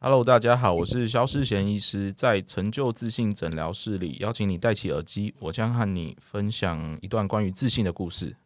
[0.00, 8.36] Hello，大家好，我是肖世贤医师，在成就自信诊疗室里，邀请你戴起耳机，我将和你分享一段关于自信的故事。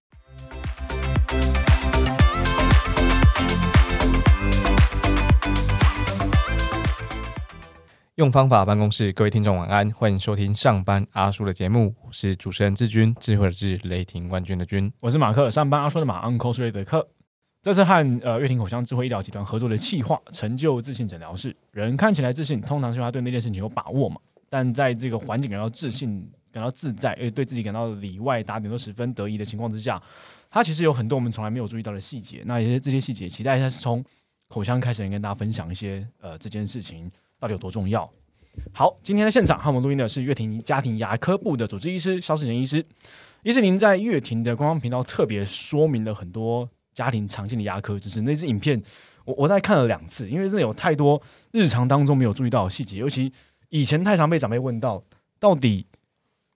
[8.14, 14.91] 用方法办公室，各位听众晚安，欢迎收听上班阿叔的节目，我是主持人志军，智慧的智，雷霆冠军的军。
[15.00, 17.07] 我是马克，上班阿叔的马，Uncle 瑞的克。
[17.62, 21.56] 这次和呃乐庭口腔智慧医疗集团合作的企划，成就自信诊疗室。
[21.70, 24.20] 人看起来自信，通常是他对那件事情有把握嘛。
[24.48, 30.02] 但在这个环境感到自信、感到自在，而对自己感到里外打点都十分得意的情况之下，
[30.51, 32.42] 他其实有很多我们从来没有注意到的细节。
[32.46, 34.04] 那一些这些细节，期待一下是从
[34.48, 38.10] 口腔开始，跟大家分享一些呃这件事情到底有多重要。
[38.73, 42.84] 好，今天的现场和我们录音的是乐庭家庭牙科部的主治医师肖世贤医师。
[43.45, 46.68] 医师，您在乐庭的官方频道特别说明了很多。
[46.92, 48.80] 家庭常见的牙科知识，那支影片
[49.24, 51.20] 我我在看了两次，因为真的有太多
[51.52, 53.32] 日常当中没有注意到的细节，尤其
[53.68, 55.02] 以前太常被长辈问到，
[55.38, 55.87] 到底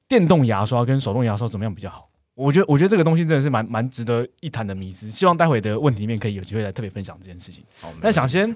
[0.08, 2.10] 电动牙刷跟手动牙刷怎么样比较好？
[2.34, 7.64] 我觉得我觉得这个东西真的是蛮蛮值得一谈的迷思，希望待会的问题里面可以有机会来特别分享这件事情。
[8.02, 8.54] 那想先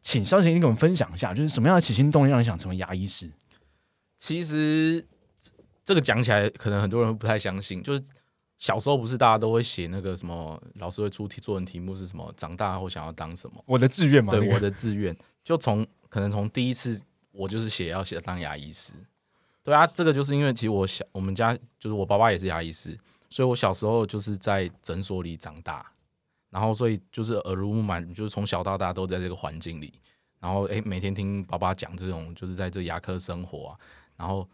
[0.00, 3.28] 请肖贤你给我们分享一下，就是什么样的起心动念让你想成为牙医师？
[4.16, 5.04] 其实
[5.84, 8.02] 这个讲起来可能很多人不太相信，就是。
[8.60, 12.32] 小时候不是大家都会写那个什么，老师会出题作文题目是什么？
[12.36, 13.64] 长大后想要当什么？
[13.66, 17.00] 我的志愿嘛，对，我的志愿就从可能从第一次
[17.32, 18.92] 我就是写要写当牙医师。
[19.64, 22.96] 对啊，这个就是因为其实我小我们家就是我爸爸也是牙医师，
[23.30, 25.90] 所以我小时候就是在诊所里长大，
[26.50, 29.94] 然后所以就是耳濡目染，就是从小到大都在这个环境里，
[30.38, 33.78] 然后诶每天听爸爸讲这种就是在这牙科生活啊，
[34.16, 34.46] 然后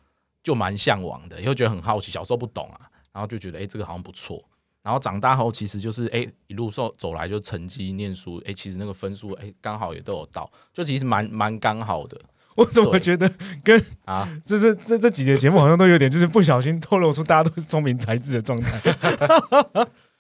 [0.45, 2.89] 就蛮向往的，又觉得很好奇，小时候不懂啊。
[3.17, 4.45] 然后就觉得哎，这个好像不错。
[4.83, 12.19] 然后长大后，其实就是哎，一路走走来就成绩、念书，哎，其实那个分数哎，刚好也都有到，就其实蛮蛮刚好的。
[12.57, 13.33] 我怎么觉得
[13.65, 18.79] 跟啊，就是这这几节节目好像都有点，就是不小心透露出大家都是聪明才智的状态。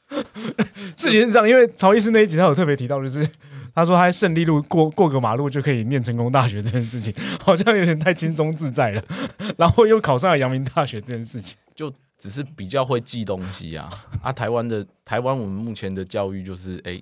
[0.97, 3.29] 事情是这样，因为曹医师那一集他有特别提到，就是
[3.75, 9.05] 他说他在胜利路过过个马路就可以念成功大学这件事情，好像有点太轻松自在了。
[9.57, 11.93] 然后又考上了阳明大学这件事情，就。
[12.19, 13.91] 只是比较会记东西啊
[14.23, 14.33] 啊！
[14.33, 16.99] 台湾的台湾，我们目前的教育就是哎，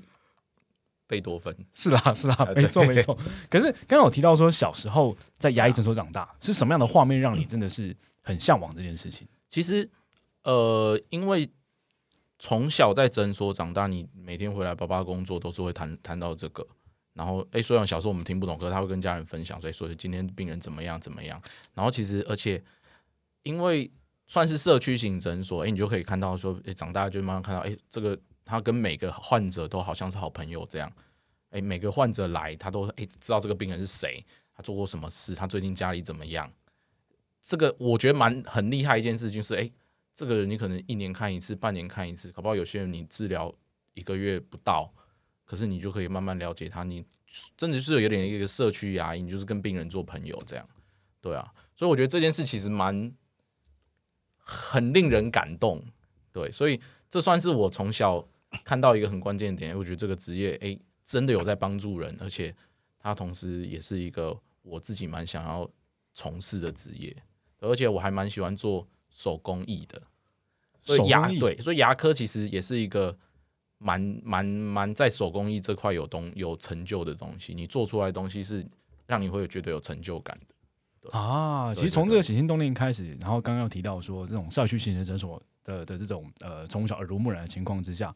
[1.07, 3.17] 贝多芬是啦是啦，没错没错。
[3.49, 9.27] 可是刚刚我提到说，小时候在牙医诊所长大， 是什么样的画面让你真的是很向往这件事情？
[9.49, 9.89] 其实
[10.43, 11.49] 呃，因为
[12.41, 16.67] 从小在诊所长大，你每天回来爸爸工作都是会谈谈到这个，
[17.13, 21.41] 然后哎，虽然小时候我们听不懂，可是他会跟家人分享，所以说今天病人怎么样怎么样。
[21.73, 22.61] 然后其实而且
[23.45, 23.89] 因为。
[24.27, 30.91] 算是社区型诊所，哎，你就可以看到说，哎，长大就慢慢看到，哎，这个他跟每个患者都好像是好朋友这样，
[31.51, 34.25] 哎，每个患者来，他都哎知道这个病人是谁，
[34.55, 36.51] 他做过什么事，他最近家里怎么样。
[37.43, 39.71] 这个我觉得蛮很厉害一件事情是，哎，
[40.15, 43.55] 这个人你可能一年看一次，半年看一次，搞不好有些人你治疗
[43.93, 44.91] 一个月不到，
[45.45, 47.05] 可是你就可以慢慢了解他，你
[47.59, 50.67] 真的是有点一个社区牙医，你就是跟病人做朋友这样，
[51.21, 53.15] 对啊，所以我觉得这件事其实蛮。
[54.45, 55.83] 很令人感动，
[56.31, 56.79] 对，所以
[57.09, 58.25] 这算是我从小
[58.63, 59.77] 看到一个很关键点。
[59.77, 62.55] 我觉得这个职业，哎，真的有在帮助人，而且
[62.99, 65.69] 它同时也是一个我自己蛮想要
[66.13, 67.17] 从事的职业，
[67.61, 70.01] 而且我还蛮喜欢做手工艺的。
[70.83, 73.17] 所以牙对，所以牙科其实也是一个
[73.79, 77.55] 蛮蛮蛮在手工艺这块有东有成就的东西。
[77.55, 78.65] 你做出来的东西是
[79.07, 80.54] 让你会觉得有成就感的。
[81.11, 88.15] 啊，其实从这个起心动念开始，然后刚刚提到说这种社区型的诊所的的这种呃从小耳濡目染的情况之下，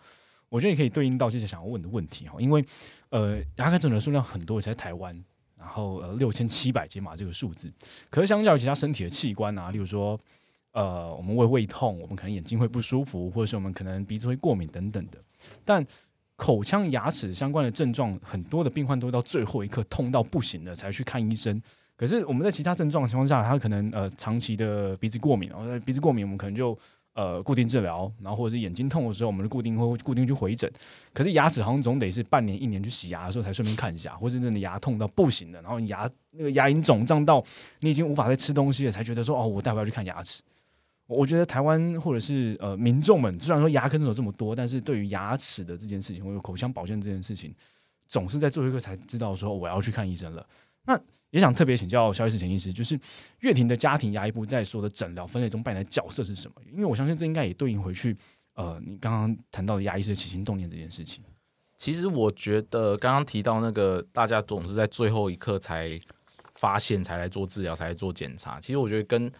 [0.48, 2.64] 我觉得也可以对应到接着想要问的问题哈，因为
[3.10, 5.12] 呃牙科诊的数量很多，在台湾，
[5.56, 7.72] 然后呃六千七百间嘛这个数字，
[8.10, 10.18] 可是相较于其他身体的器官啊，例如说
[10.72, 15.18] 呃我们会胃痛，我们可能眼睛会不舒服，或者是我们可能鼻子会过敏等等的，
[15.64, 15.86] 但
[16.36, 21.60] 口腔牙齿相关的症状，很多的病患都到最后一刻痛到不行了才去看医生。
[21.98, 26.78] 可是我们在其他症状的情况下，他可能呃长期的鼻子过敏，然后鼻子过敏，我们可能就
[27.14, 30.70] 呃固定治疗，然后或者是眼睛痛的时候，我们就固定会固定去回诊。
[31.12, 37.44] 可是牙齿好像总得是半年一年去洗牙的时候才顺便看一下，或是真的牙痛到不行了，然后牙那个牙龈肿胀到
[37.80, 40.40] 你已经无法再吃东西了，才觉得说哦，我待会要去看牙齿。
[41.08, 47.52] 我觉得台湾或者是呃民众们，虽然说牙科诊所这么多，但是对于牙齿的这件事情，或者口腔保健这件事情，
[48.06, 50.46] 总是在最后一个才知道说我要去看医生了。
[50.84, 52.98] 那也想特别请教肖医师、陈医师，就是
[53.40, 56.54] 乐庭的家庭牙医部在说的诊疗分类中扮演的角色是什么？
[56.72, 58.16] 因为我相信这应该也对应回去，
[58.54, 61.22] 呃，你刚刚谈到的牙医师的起心动念这件事情。
[61.76, 66.00] 其实我觉得刚刚提到那个，大家总是在最后一刻才
[66.56, 68.60] 发现，才来做治疗，才来做检查。
[68.60, 69.30] 其实我觉得跟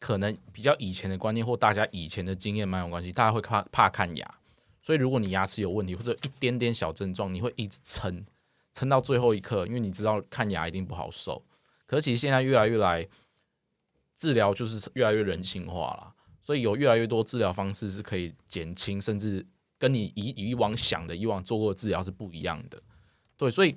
[0.00, 3.12] 可能比较以前的观念或大家以前的经验蛮有关系。
[3.12, 4.34] 大家会怕怕看牙，
[4.82, 8.24] 所以如果你牙齿有问题或者一点点小症状，你会一直撑
[8.74, 11.42] 撑到最后一刻，因为你知道看牙一定不好受。
[11.86, 13.08] 可是其实现在越来越来
[14.18, 19.46] 治疗就是越来越人性化了，所以有越来越多治疗方式是可以减轻，甚至。
[19.76, 22.80] 跟你以以往想的、以往做过的治疗是不一样的，
[23.36, 23.76] 对，所以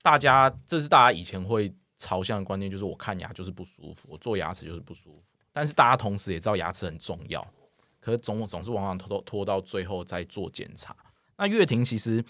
[0.00, 5.22] 大家这是大家以前会朝向的观念，就是我看牙就是不舒服，我做牙齿就是不舒服。
[5.52, 7.46] 但是大家同时也知道牙齿很重要，
[8.00, 10.96] 可是总总是往往拖拖到最后再做检查。
[11.36, 12.24] 那月婷其实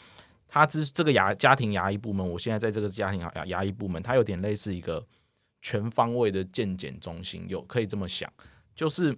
[0.52, 5.02] 他之这个牙家庭牙医部门，我现在在这个家庭牙牙医部门，它有点类似一个
[5.62, 8.30] 全方位的健检中心，有可以这么想，
[8.74, 9.16] 就是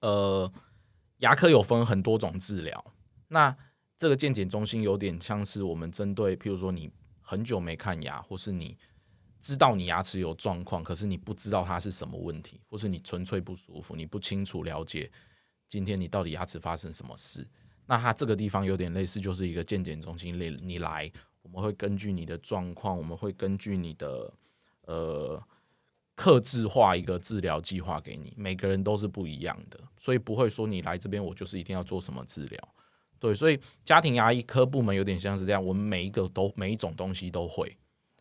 [0.00, 0.52] 呃。
[1.18, 2.84] 牙科有分很多种治疗，
[3.28, 3.56] 那
[3.96, 6.90] 这个健检中心有点像是我们针对，譬如说你
[7.20, 8.76] 很久没看牙，或是你
[9.38, 15.08] 知道你牙齿有状况，可是你不知道它是什么问题，或是你纯粹不舒服，你不清楚了解
[15.68, 17.46] 今天你到底牙齿发生什么事，
[17.92, 21.12] 那它这个地方有点类似，就是一个健检中心，你你来，
[21.42, 24.32] 我们会根据你的状况，我们会根据你的
[24.86, 25.42] 呃。
[26.14, 32.74] 克制化一个治疗计划给你，每个人都是不一样的，所以不会说你来这边我就是一定要做什么治疗。
[33.18, 37.74] 对，所以家庭牙医科部门有点像是这样，我们每一个都每一种东西都会，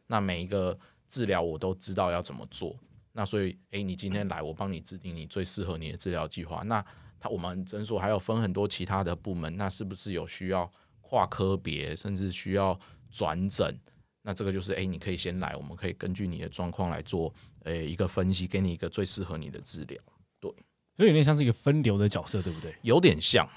[0.08, 0.76] 那每一个
[1.10, 2.74] 治疗我都知道要怎么做。
[3.12, 6.64] 那所以，诶，你今天来，我帮你制定你最适合你的治疗计划。
[6.64, 6.84] 那
[7.22, 10.70] 他我们诊所还有分很多其他的部门，那是不是有需要
[11.00, 12.78] 跨科别，甚至需要
[13.10, 13.80] 转诊？
[14.24, 17.34] 那这个就是，诶，你可以先来，我们可以根据你的状况来做。
[17.66, 19.96] 诶，一个分析，给你一个最适合你的治疗，
[20.40, 20.50] 对，
[20.98, 22.74] 所以有点像是一个分流的角色，对不对？
[22.82, 23.48] 有点像，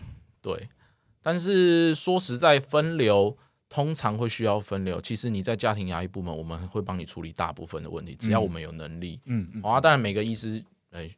[0.43, 0.69] 对。
[1.23, 3.35] 但是说实在，分流
[3.71, 5.01] 通常会需要分流。
[5.01, 9.19] 其实你在家庭牙医部门，我们会帮你处理大部分的问题，只要我们有能力。
[9.25, 9.81] 嗯，好啊。
[9.81, 11.11] 当然，每个医师，诶，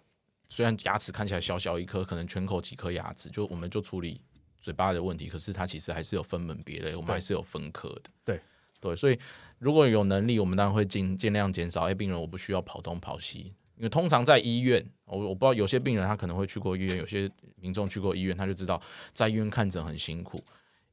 [0.49, 4.21] 虽然牙齿看起来小小一颗，可能全口几颗牙齿，就我们就处理
[4.61, 8.11] 嘴巴的问题，可是它其实还是有分门别类，我们还是有分科的。
[8.25, 8.41] 对。
[8.79, 9.19] 对，所以
[9.59, 11.89] 如果有能力，我们当然会尽尽量减少。
[11.89, 18.81] 哎，病人我不需要跑东跑西，因为通常在医院，我我不知道有些病人他可能会去过医院，有些民众去过医院，他就知道
[19.15, 20.45] 在医院看诊很辛苦。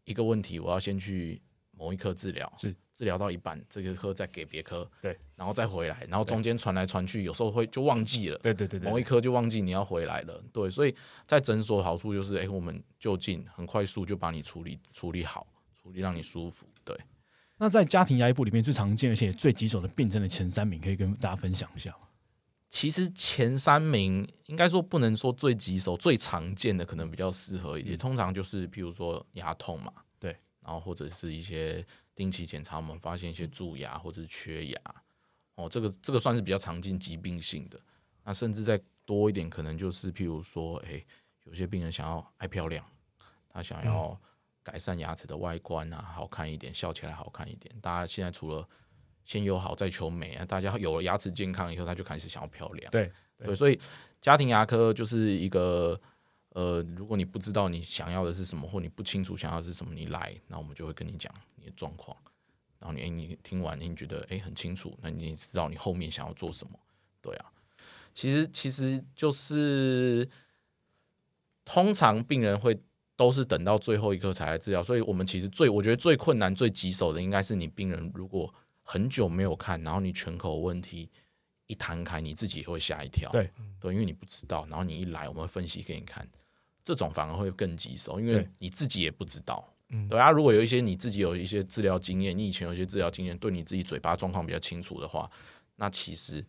[0.06, 1.42] 一个问题，我要先去
[1.78, 10.96] 某一科治疗，是治疗到一半，这个科再给别科，对，然后再回来，然后中间传来传去，有时候会就忘记了，对对对，某一科就忘记你要回来了，对，所以
[11.26, 16.98] 在诊所好处就是，哎，我们就近很快速就把你处理处理好，处理让你舒服，对。
[17.58, 21.96] 那在家庭牙医部里面最常见而且最棘手的病症的前三名，可以跟大家分享一下
[22.70, 27.96] 其实前三名应该说不能说最棘手，最常见的可能比较适合一点。
[27.96, 30.36] 通常就是譬如说牙痛嘛，对，
[30.66, 34.80] 然后或者是一些定期检查，我们发现一些蛀牙或者是缺牙，
[35.56, 37.80] 哦，这个这个算是比较常见疾病性的。
[38.24, 41.04] 那甚至再多一点，可能就是譬如说，哎，
[41.44, 42.86] 有些病人想要爱漂亮，
[43.50, 44.20] 他想要。
[44.66, 47.76] 改善牙齿的外观啊，好看一点，笑起来好看一点。
[47.82, 48.66] 大家现在除了
[49.26, 52.90] 先有好再求美啊，大家有了牙齿健康以后，他就开始想要漂亮。
[52.90, 53.78] 对对，所以
[54.22, 56.00] 家庭牙科就是一个
[56.54, 62.16] 呃，如果你不知道你想要的是什么，或你不清楚想要的是什么，你来，那我们就会跟你讲你的状况。
[62.80, 66.80] 然后你你听完，你觉得哎很清楚，那你知道你后面想要做什么？
[67.22, 67.52] 对啊，
[68.14, 70.28] 其实其实就是
[71.64, 72.80] 通常病人会。
[73.16, 81.08] 都是等到最后一刻才来治疗，所以我们其实最我觉得最困难、最棘手的，应该是你病人如果很久没有看，然后你全口问题
[81.68, 83.30] 一摊开，你自己也会吓一跳。
[83.32, 83.48] 对
[83.80, 86.28] 对，因为你不知道，然后你一来，我们会分析给你看，
[86.84, 89.68] 这种反而会更棘手，因为你自己也不知道。
[89.90, 95.30] 嗯，对啊，如果有一些你自己有一些治疗经验，你以前有一些治疗经验，对你自己嘴巴状况比较清楚的话，
[95.76, 96.46] 那其实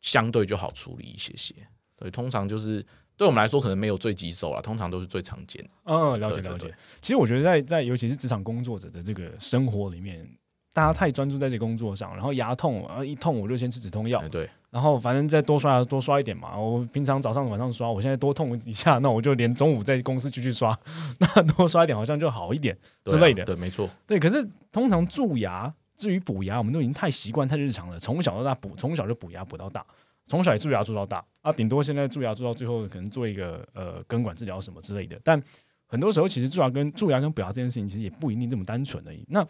[0.00, 1.54] 相对就好处理一些些。
[1.96, 2.84] 对，通常就是。
[3.14, 5.70] 对我们来说，可能没有最棘手了，通常都是最常见的。
[5.84, 6.74] 嗯，了解了解。
[7.00, 10.26] 其实我觉得，在在尤其是职场工作者的这个生活里面，
[10.72, 14.26] 大家太专注在这工作上，然后牙痛，然后一痛我就先吃止痛药。
[14.28, 14.48] 对。
[14.70, 16.58] 然后反正再多刷多刷一点嘛。
[16.58, 20.76] 我平常早上晚上刷，我现在多痛一下，那我就连中午在公司继续刷，
[21.20, 22.74] 那多刷一点好像就好一点
[23.04, 23.44] 之类的。
[23.44, 23.88] 对，没错。
[24.06, 29.84] 对，可是通常蛀牙，至于补牙，我们都已经太习惯、太日常了，从小到大补，从小就补牙补到大。
[30.26, 35.20] 从小也蛀牙蛀到大啊，顶多现在蛀牙蛀到最后可能做一个呃根管治疗什么之类的。
[35.22, 35.42] 但
[35.86, 39.26] 很多时候其实蛀牙跟蛀牙跟补牙这件事情其实也不一定这么单纯而已。
[39.28, 39.46] 那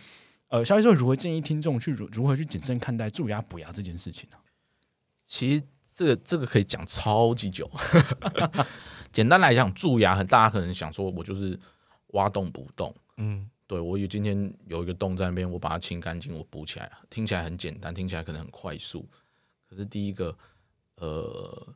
[0.52, 4.36] 呃，肖教授如何建议听众去如如何去谨慎看待蛀牙补牙这件事情呢？
[5.24, 7.70] 其实这个这个可以讲超级久。
[9.10, 11.58] 简单来讲，蛀牙大家可能想说我就是
[12.08, 13.48] 挖洞补洞，嗯。
[13.66, 19.08] 对我有今天有一个洞在那边，我把它清干净，我补起来，听起来很简单，听起来可能很快速。
[19.66, 20.36] 可是第一个，
[20.96, 21.74] 呃，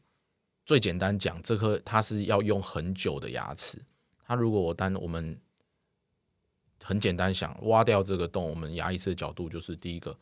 [0.67, 3.81] 最简单讲，这颗它是要用很久的牙齿。
[4.27, 5.41] 它如果我单我们
[6.83, 10.17] 很简单想挖掉这个洞，我们牙医师的角度就是第一个，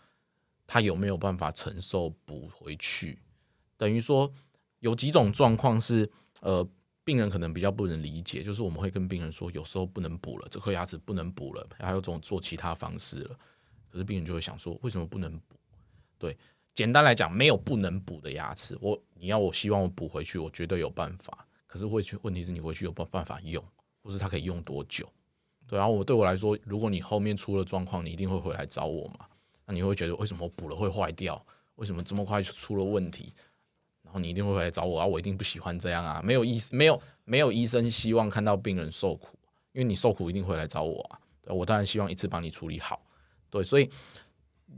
[0.66, 3.18] 他有没有办法承受补回去？
[3.76, 4.32] 等于说
[4.80, 6.68] 有几种状况是呃。
[7.06, 13.38] 病人可能比较不能理解，就是我们会跟病人说，有时候不能补了，这颗牙齿不能补了，还有种做其他方式了。
[13.90, 15.54] 可是病人就会想说，为什么不能补？
[16.18, 16.34] 对，
[16.72, 18.74] 简单来讲，没有不能补的牙齿。
[18.80, 21.46] 我你要我希望我补回去，我绝对有办法。
[21.66, 23.62] 可是会去问题是你回去有办办法用，
[24.02, 25.06] 或是它可以用多久？
[25.78, 29.26] 然后我对我来说，如果你后面出了状况，你一定会回来找我嘛？
[29.66, 31.44] 那你会觉得为什么补了会坏掉？
[31.76, 33.32] 为什么这么快就出了问题？
[34.02, 35.06] 然后你一定会回来找我啊！
[35.06, 36.20] 我一定不喜欢这样啊！
[36.22, 39.38] 没有医没有没有医生希望看到病人受苦，
[39.72, 41.18] 因为你受苦一定会来找我啊！
[41.46, 43.02] 我当然希望一次帮你处理好。
[43.50, 43.90] 对，所以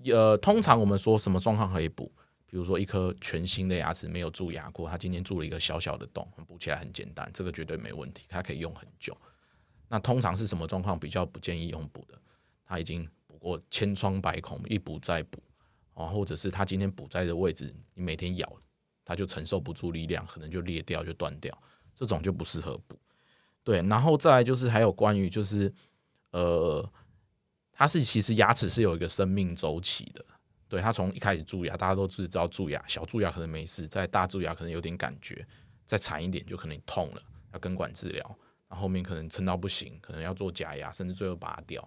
[0.07, 2.11] 呃，通常我们说什么状况可以补？
[2.47, 9.15] 比如说一颗全新的牙齿没有蛀牙过，它今天蛀了一个小小的洞，补起来很简单，这个绝对没问题，它可以用很久。
[9.89, 12.19] 那通常是什么状况比较不建议用补的？
[12.65, 15.43] 它已经补过千疮百孔，一补再补
[15.95, 18.59] 啊，或者是它今天补在的位置，你每天咬。
[19.09, 21.57] 它就承受不住力量，可能就裂掉，就断掉，
[21.95, 22.99] 这种就不适合补。
[23.63, 25.73] 对，然后再来就是还有关于就是，
[26.33, 26.85] 呃，
[27.71, 30.25] 它是其实牙齿是有一个生命周期的。
[30.67, 35.47] 对，它从一开始蛀牙，大家都知道蛀牙，小蛀牙可能没事，在大蛀牙可能有点感觉，
[35.85, 41.87] 再惨一点就可能痛了，要根管治疗，然后后面可能撑到不行，可能要做假牙，甚至最后拔掉。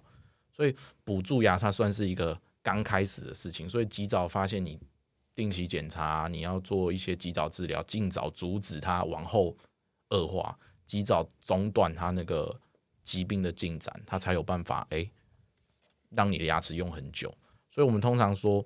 [0.51, 4.79] 所以补蛀牙它算是一个刚开始的事情，所以及早发现你。
[5.35, 9.55] 定期检查，你要做一些及早治疗，尽早阻止它往后
[10.09, 12.59] 恶化，及早中断它那个
[13.03, 15.09] 疾病的进展，它才有办法哎，
[16.09, 17.33] 让你的牙齿用很久。
[17.69, 18.65] 所以我们通常说，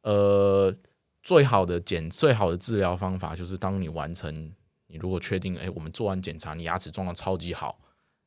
[0.00, 0.74] 呃，
[1.22, 4.54] 最好的检最好的治疗方法就是，当你完成，
[4.94, 7.76] 你如果确定哎，我们做完检查，你牙齿状况超级好，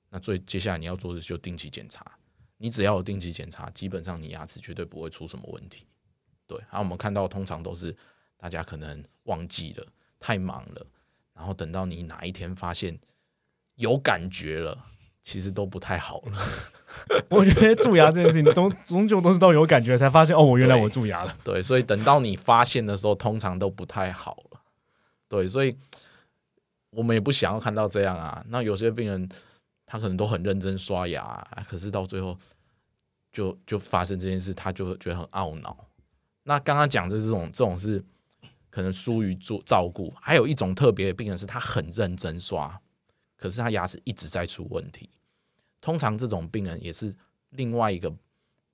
[0.09, 2.05] 那最接下来你要做的就定期检查。
[2.57, 5.85] 你只要有定期检查，基本上你牙齿绝对不会出什么问题。
[6.45, 7.95] 对，然后我们看到通常都是
[8.35, 9.87] 大家可能忘记了，
[10.19, 10.85] 太忙了，
[11.33, 12.99] 然后等到你哪一天发现
[13.75, 14.77] 有感觉了，
[15.23, 16.37] 其实都不太好了。
[17.31, 21.33] 我觉得蛀牙这件事情，都终究都是到有感觉才发现，哦，我原来我蛀牙了。
[21.45, 24.59] 对，所以等到你发现的时候，通常都不太好了。
[25.29, 25.77] 对，所以
[26.89, 28.43] 我们也不想要看到这样啊。
[28.49, 29.29] 那有些病人
[29.85, 31.25] 他可能都很认真刷牙，
[31.69, 32.37] 可是到最后
[33.31, 35.85] 就就发生这件事，他就觉得很懊恼。
[36.43, 38.03] 那刚刚讲的这种，这种是
[38.69, 40.13] 可能疏于做照顾。
[40.21, 42.79] 还有一种特别的病人是，他很认真刷，
[43.35, 45.09] 可是他牙齿一直在出问题。
[45.81, 47.13] 通常这种病人也是
[47.51, 48.13] 另外一个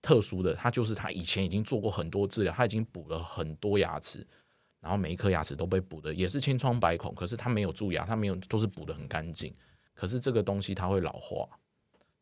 [0.02, 4.26] 特殊的，他就是他以前已经做过很多治疗，他已经补了很多牙齿，
[4.84, 9.56] 然后每一颗牙齿都被补的也是千疮百孔，可是他没有蛀牙，他没有都是补的很干净。
[9.94, 11.48] 可是这个东西它会老化，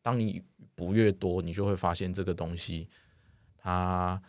[0.00, 0.40] 当你
[0.74, 2.88] 补越多，你就会发现这个东西
[3.58, 4.22] 它。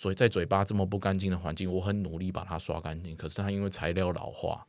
[0.00, 4.64] 所以在嘴巴这么不干净的环境，我很努力把它刷干净，可是它因为材料老化，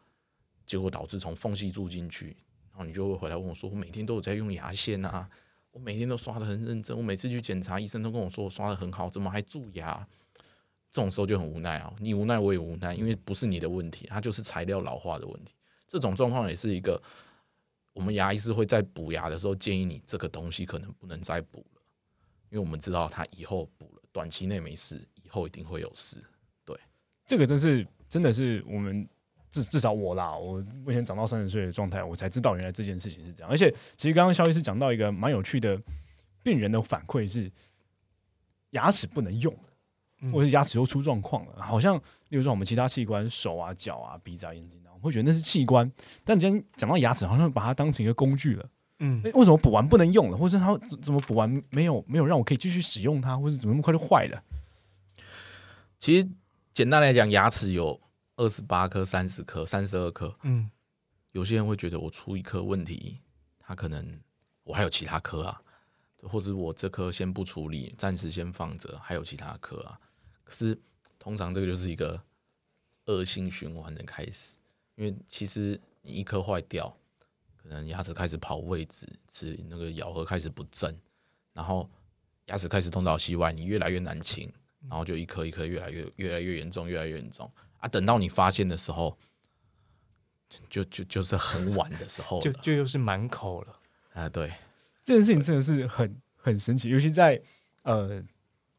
[0.66, 2.36] 结果导致从缝隙住进去，
[2.72, 5.30] 然后你就会回来问我说：“我每天都有在用牙线啊，
[5.70, 10.08] 我每天都刷的很认真，我每次去检查，医生都跟我说我刷的很好，怎么还蛀牙？”
[10.92, 15.54] 这种时候就很无奈啊，你无奈我也无奈，因为不是你的问题，它就是材料老化的问题。
[15.88, 17.02] 这种状况也是一个
[17.94, 21.82] 我们牙医师会在补牙的时候建议你这个东西可能不能再补了，
[22.50, 25.08] 因为我们知道它以后补了，短期内没事。
[25.22, 26.18] 以后一定会有事，
[26.66, 26.76] 对，
[27.24, 29.08] 这个真是真的是我们
[29.52, 33.52] 至至少我啦，我目前长到三十岁的状态，我才知道原来这件事情是这样。
[33.52, 35.80] 而且，其实刚刚肖医师讲到一个蛮有趣的
[36.42, 37.52] 病人的反馈是，
[38.72, 39.56] 牙齿不能用，
[40.32, 41.96] 或者牙齿又出状况了，好像
[42.30, 45.90] 例如说我们其他器官，手啊、脚啊、鼻子啊、眼睛啊，我们会觉得那是器官，
[46.24, 48.70] 但今天讲到牙齿，好像把它当成一个工具了。
[49.00, 54.44] 嗯，为什么补完不能用了，或者它怎么补完没有没有让我可以继续使用它，或者怎么那么快就坏了？
[55.98, 56.28] 其实
[56.74, 58.00] 简单来讲，牙齿有
[58.36, 60.36] 二十八颗、三十颗、三十二颗。
[60.44, 60.70] 嗯，
[61.32, 63.20] 有些人会觉得我出一颗问题，
[63.60, 64.20] 他可能
[64.64, 65.62] 我还有其他颗啊，
[66.24, 69.98] 或者我这颗先不处理，暂时先放着，还有其他颗啊。
[70.50, 70.76] 可是
[71.20, 72.20] 通常这个就是一个
[73.06, 74.58] 恶性循环的开始，
[74.96, 76.92] 因为其实你一颗坏掉，
[77.56, 80.92] 可能牙齿开始跑位置，是那个咬合开始不正，
[81.54, 81.88] 然后
[82.48, 84.52] 牙齿开始东倒西歪，你越来越难清。
[84.88, 87.88] 然后就一颗一颗越来越越来越严重，越来越严重啊！
[87.90, 89.20] 等到你发现的时候，
[90.70, 93.78] 就 就就是很晚的时候，就就又是满口了
[94.14, 94.30] 啊！
[94.30, 94.54] 对，
[95.04, 97.42] 这件事情真的是很很神奇，尤其在
[97.84, 98.24] 呃，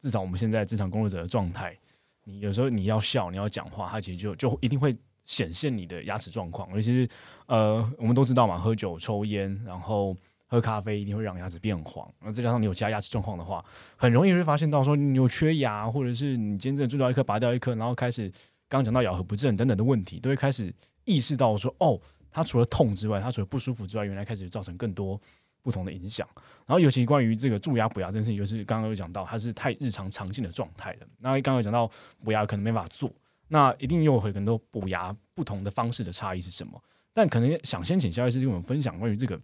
[0.01, 1.79] 至少我们现在职场工作者的状态，
[2.25, 6.69] 你有时候你要笑，你要讲话，它其实就就一定会显现你的牙齿状况。
[6.75, 7.09] 尤其是
[7.47, 10.17] 呃，我们都知道嘛，喝酒、抽烟，然后
[10.47, 12.11] 喝咖啡，一定会让牙齿变黄。
[12.21, 13.65] 那再加上你有其他牙齿状况的话，
[13.97, 18.31] 很容易会发现到说你有缺牙，或者是你今天真的蛀掉一颗，拔掉一颗，然后开始
[18.69, 25.21] 刚刚讲到咬合不正等等的问题，都会开始意识到说，哦，它除了痛之外，它除了不舒服之外，原来开始造成更多。
[25.63, 26.27] 不同的影响，
[26.67, 31.07] 然后尤其关于这个蛀牙补牙这件事情，就是刚刚有讲到，它是太日常常见的状态了。
[31.19, 31.91] 那刚刚有讲到
[32.25, 33.11] 补牙可能没法做，
[33.49, 36.83] 那一定又会很多补牙不同的方式的差异是什么？
[37.13, 39.41] 但可能想先请肖医师跟我们分享关于这个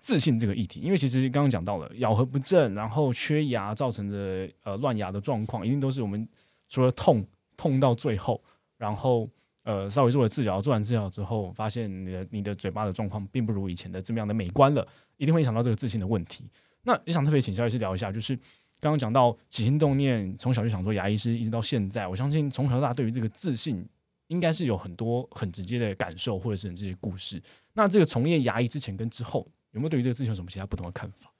[0.00, 6.26] 自信这个议题，因为其实刚刚讲到了咬合不正，然后缺牙造成的呃乱牙的状况，一定都是我们
[6.68, 7.26] 除了痛
[7.56, 8.42] 痛到最后，
[8.76, 9.28] 然后。
[9.62, 14.86] 呃，稍微做了治疗，做完治疗之后，发现你的你的嘴巴的状况并不如以前的这么样的美观了，
[15.18, 16.48] 一定会影响到这个自信的问题。
[16.82, 18.34] 那也想特别请教医师聊一下，就是
[18.80, 23.86] 刚刚讲到起心动念，从小就想做牙医师，一直到现在，我相信从小到大对于这个自信，
[24.28, 27.40] 应该是有很多很直接的感受，或者是这些故事。
[27.74, 31.30] 那这个从业牙医之前跟之后，有没有对于这个自信有什么其他不同的看法？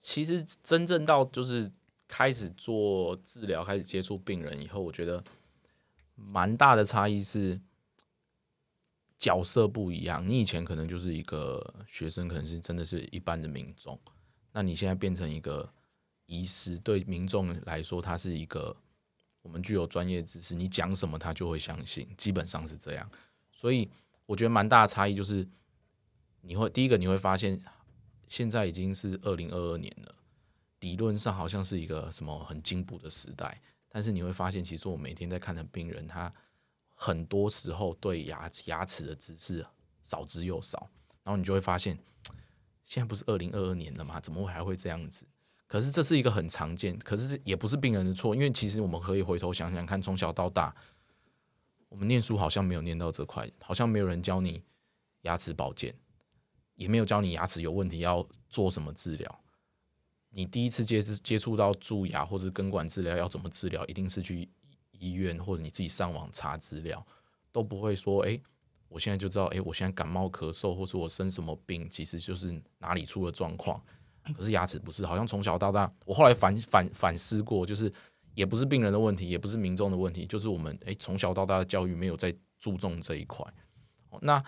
[0.00, 1.70] 其实真正到就是
[2.08, 5.22] 开始做治疗，开始接触病人以后，我觉得。
[6.26, 7.60] 蛮大的差异是
[9.18, 10.26] 角色不一样。
[10.28, 13.98] 你以前可能就是一个学生，可能是真的是一般的民众。
[14.52, 15.72] 那你现在变成一个
[16.26, 18.76] 医师，对民众来说，他是一个
[19.42, 23.10] 我们具有专业知识，你讲什么他就会相信，基本上是这样。
[23.50, 23.90] 所以
[24.26, 25.46] 我觉得蛮大的差异就是，
[26.40, 27.60] 你会第一个你会发现，
[28.28, 30.14] 现在已经是二零二二年了，
[30.80, 33.60] 理论上好像是一个什么很进步的时代。
[33.90, 36.32] 但是你会发现，其实我每天在看的病人，他
[36.94, 39.66] 很多时候对牙牙齿的知识
[40.02, 40.88] 少之又少。
[41.22, 41.98] 然后你就会发现，
[42.84, 44.18] 现在不是二零二二年了吗？
[44.20, 45.26] 怎么会还会这样子？
[45.66, 50.74] 可是这是一个很常见，可是也不是病人的错，因为其实我们可以回头想想看，从小到大，
[51.88, 54.62] 我们念书好像没有念到这块，好像没有人教你
[55.22, 55.94] 牙齿保健，
[56.74, 59.39] 也没有教你牙齿有问题要做什么治疗。
[60.32, 64.48] 你第一次接接触到蛀牙或者根管治疗要怎么治疗，一定是去
[64.92, 67.04] 医院或者你自己上网查资料，
[67.50, 68.40] 都不会说，哎，
[68.88, 73.82] 我现在就知道，哎，我现在感冒咳嗽，或者我生什么病，其实就是哪里出了状况。
[74.34, 77.92] 可是牙齿不是，好像从小到大，我后来反反反思过，就是
[78.34, 83.44] 也不是病人的问题，也不是民众的问题，就是我们哎从小到大的教育没有在注重这一块。
[84.20, 84.42] 那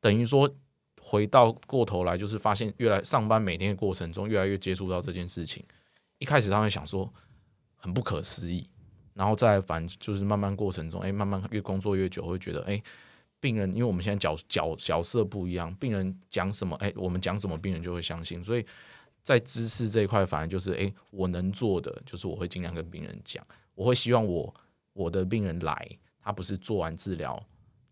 [0.00, 0.52] 等于说。
[1.00, 5.64] 回到过头来，就是发现越来上班每天的过程中，越来越接触到这件事情。
[6.18, 7.12] 一开始他会想说
[7.76, 8.68] 很不可思议，
[9.14, 12.82] 然后再反就是慢慢过程中，哎，慢慢越工作越久，会觉得哎，
[13.40, 18.42] 病人因为我们现在角角角色不一样，病人讲什么，哎，我们讲什么，病人就会相信。
[18.42, 18.66] 所以
[19.22, 24.52] 在知识这一块，反而就是哎，我能做的就是我会尽量跟病人讲，我会希望我
[24.92, 25.88] 我的病人来，
[26.20, 27.40] 他不是做完治疗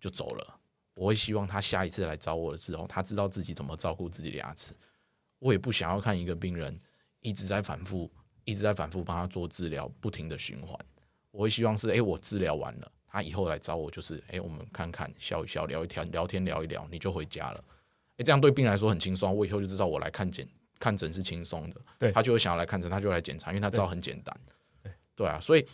[0.01, 0.59] 就走了。
[0.97, 4.75] 我会希望他下一次来找我的时候，他知道自己怎么照顾自己的牙齿。
[5.39, 6.81] 我也不想要看一个病人
[7.21, 8.11] 一直在反复、
[8.45, 10.75] 一直在反复帮他做治疗，不停的循环。
[11.31, 17.63] 我会希望是：哎，我治疗完了，他以后来找我就是：哎，我们看看、笑一笑、聊一天、聊天聊一聊，你就回家了。
[18.17, 19.37] 哎，这样对病人来说很轻松。
[19.37, 21.81] 我以后就知道我来看诊、看诊是轻松的。
[21.99, 24.35] 对他就会想要来看诊，他就来检查，因为他知道很简单。
[24.83, 25.67] 对对啊，所以。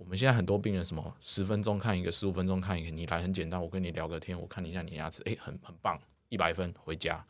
[0.00, 7.22] 我们现在很多病人，什么十分钟看一个，十五分钟看一个，你来很简单，我跟你聊个天，我看一下你牙齿，诶，很很棒，一百分回家，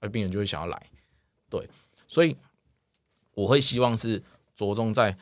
[0.00, 0.90] 而病人就会想要来，
[1.50, 1.68] 对，
[2.08, 2.34] 所以
[3.32, 4.18] 我会希望是
[4.54, 5.14] 着重在，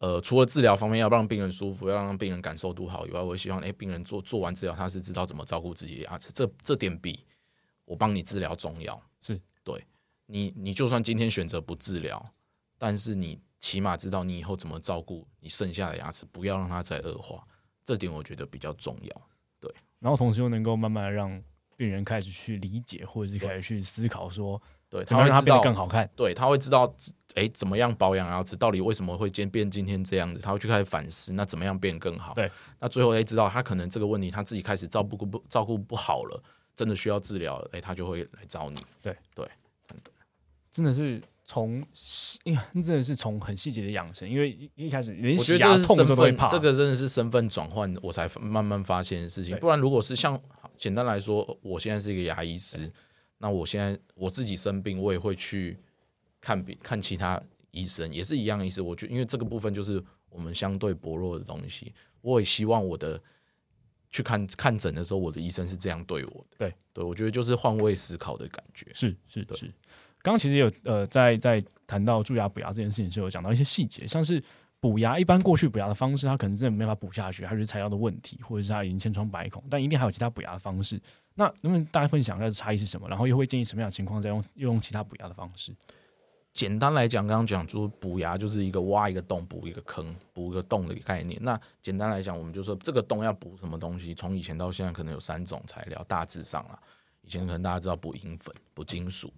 [0.00, 7.24] 呃，除了治疗方面要让病人舒服，要让病人感受度好以外，我会希望，诶，病人做做完治疗，他是知道怎么照顾自己的牙齿，这这点比
[7.86, 9.82] 我帮你治疗重要，是对
[10.26, 12.34] 你，你就算今天选择不治疗，
[12.76, 13.40] 但是你。
[13.60, 17.42] 起码知道你以后怎么照顾你剩下的牙齿，不要让它再恶化，
[17.84, 19.22] 这点我觉得比较重要。
[19.60, 21.42] 对，然后同时又能够慢慢让
[21.76, 26.08] 病人开始去理解，或者是开始去思考说，对，他会让它变得更好看。
[26.14, 26.92] 对，他会知道，
[27.34, 32.34] 哎，怎么样保养牙齿，到底为什么会渐变今天这样子，他会去开始反思，那怎么样变更好？
[32.34, 36.42] 对，那最后哎，知道他可能这个问题他自己开始照顾不照顾不好了，
[36.76, 38.84] 真的需要治疗，哎，他就会来找你。
[39.02, 39.48] 对对，
[40.70, 41.20] 真的是。
[41.50, 41.82] 从，
[42.74, 49.56] 真的是从很细节的养成，因为一开始连我觉得这是身份，这个真的是身份转换，我才慢慢发现的事情。
[49.56, 50.38] 不然，如果是像
[50.76, 52.92] 简单来说，我现在是一个牙医师，
[53.38, 55.78] 那我现在我自己生病，我也会去
[56.38, 58.82] 看病看其他医生，也是一样意思。
[58.82, 63.18] 我觉得，因为这个部分就是我们相对薄弱的东西，我也希望我的
[64.10, 66.56] 去看看诊的时候，我的医生是这样对我的。
[66.58, 68.86] 对，对我觉得就是换位思考的感觉。
[68.92, 69.72] 是是是。
[70.28, 74.42] 刚刚其实有呃，在在谈到蛀牙补牙这件事情的时候，有讲到一些细节，像是
[74.78, 81.00] 补牙一般过去补牙的方式，它可能真的没法补下去，还是材料的问题，或者是它已经千疮百孔，但一定还有其他补牙的方式。
[81.34, 83.08] 那能不能大家分享一下差异是什么？
[83.08, 85.74] 然后又会建议什么样的情况再用又用其他补牙的方式？
[86.52, 91.40] 简单来讲，刚刚讲就是补牙就是一个挖一个洞补一个坑补一个洞的概念。
[91.42, 94.14] 那简单来讲，我们就说这个洞要补什么东西？
[94.14, 96.78] 从以前到现在可能有三种材料，大致上啊，
[97.22, 99.32] 以前可能大家知道补银粉、补金属，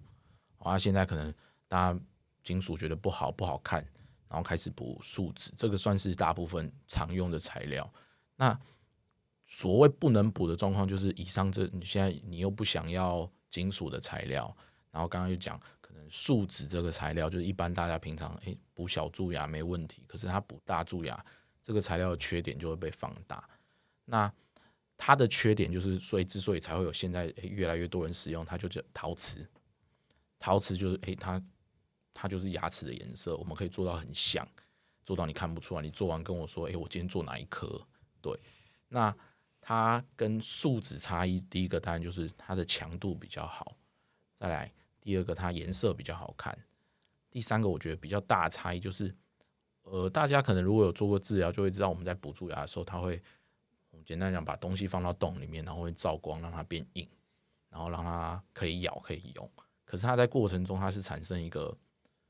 [0.63, 1.33] 啊，现在可能
[1.67, 1.99] 大家
[2.43, 3.85] 金属觉得不好不好看，
[4.27, 7.91] 然后开始补树脂，这个算是大部分常用的材料。
[8.35, 8.59] 那
[9.47, 14.55] 所谓不能补的状况，就是以上这你现在你又不想要金属的材料，
[14.91, 16.01] 然后刚刚又讲可能。
[16.09, 21.25] 树脂这个材料就是一般大家平常诶补小蛀牙没问题，可是它补大蛀牙
[21.61, 23.47] 这个材料的缺点就会被放大。
[24.03, 24.29] 那
[24.97, 29.47] 它的缺点就是，所以之所以才会有现在越来越多人使用，它就叫陶瓷。
[30.41, 31.41] 陶瓷就是诶它
[32.13, 34.45] 它就是牙齿的颜色，我们可以做到很像，
[35.05, 35.81] 做到你看不出来。
[35.83, 37.79] 你做完跟我说，诶我今天做哪一颗？
[38.21, 38.37] 对，
[38.89, 39.15] 那
[39.61, 43.77] 它跟树脂差异，第一个当然就是它的强度比较好，
[44.39, 44.73] 再来。
[44.99, 46.57] 第二个，它颜色比较好看。
[47.31, 49.15] 第三个，我觉得比较大的差异就是，
[49.83, 53.21] 呃，大家可能如果有做过治疗，就会知道我们在补蛀牙的时候，它会，
[53.89, 57.07] 我简单讲，把东西放到洞里面，然后会照光，让它变硬，
[57.69, 59.51] 然后让它可以咬，可以用。
[59.91, 61.77] 可是它在过程中，它是产生一个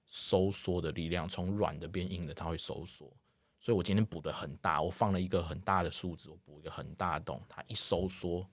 [0.08, 3.06] 收缩的力量，从软的变硬的，它会收缩。
[3.60, 8.50] 所以我今天补的很大，我放了一个很大的数字，我补一个很大的洞，它一收缩，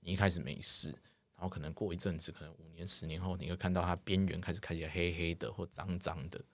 [0.00, 0.90] 你一开始没事。
[1.36, 6.44] 然后可能过一阵子，可能五年、十年后，你会看到它边缘开始开起来黑黑的或脏脏的，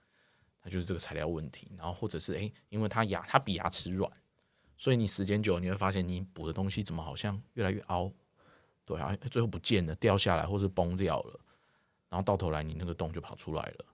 [0.61, 1.73] 它就是这个材料问题。
[1.79, 4.13] 然后或者是诶，因为它牙它比牙齿软，
[4.77, 8.13] 所以你时间久，你会发现你补的东西怎么好像越来越凹，
[8.85, 11.41] 对啊，最后不见了，掉下来或是崩掉了，
[12.15, 13.85] 然后到头来你那个洞就跑出来了。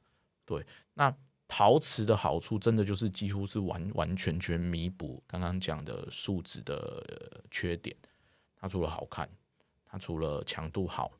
[0.44, 1.10] 对，那
[1.48, 7.96] 陶瓷的好处真的就是几乎是完完全全弥补刚刚讲的树脂的缺点，
[8.56, 9.26] 它除了好看。
[9.86, 11.10] 它除了强度好，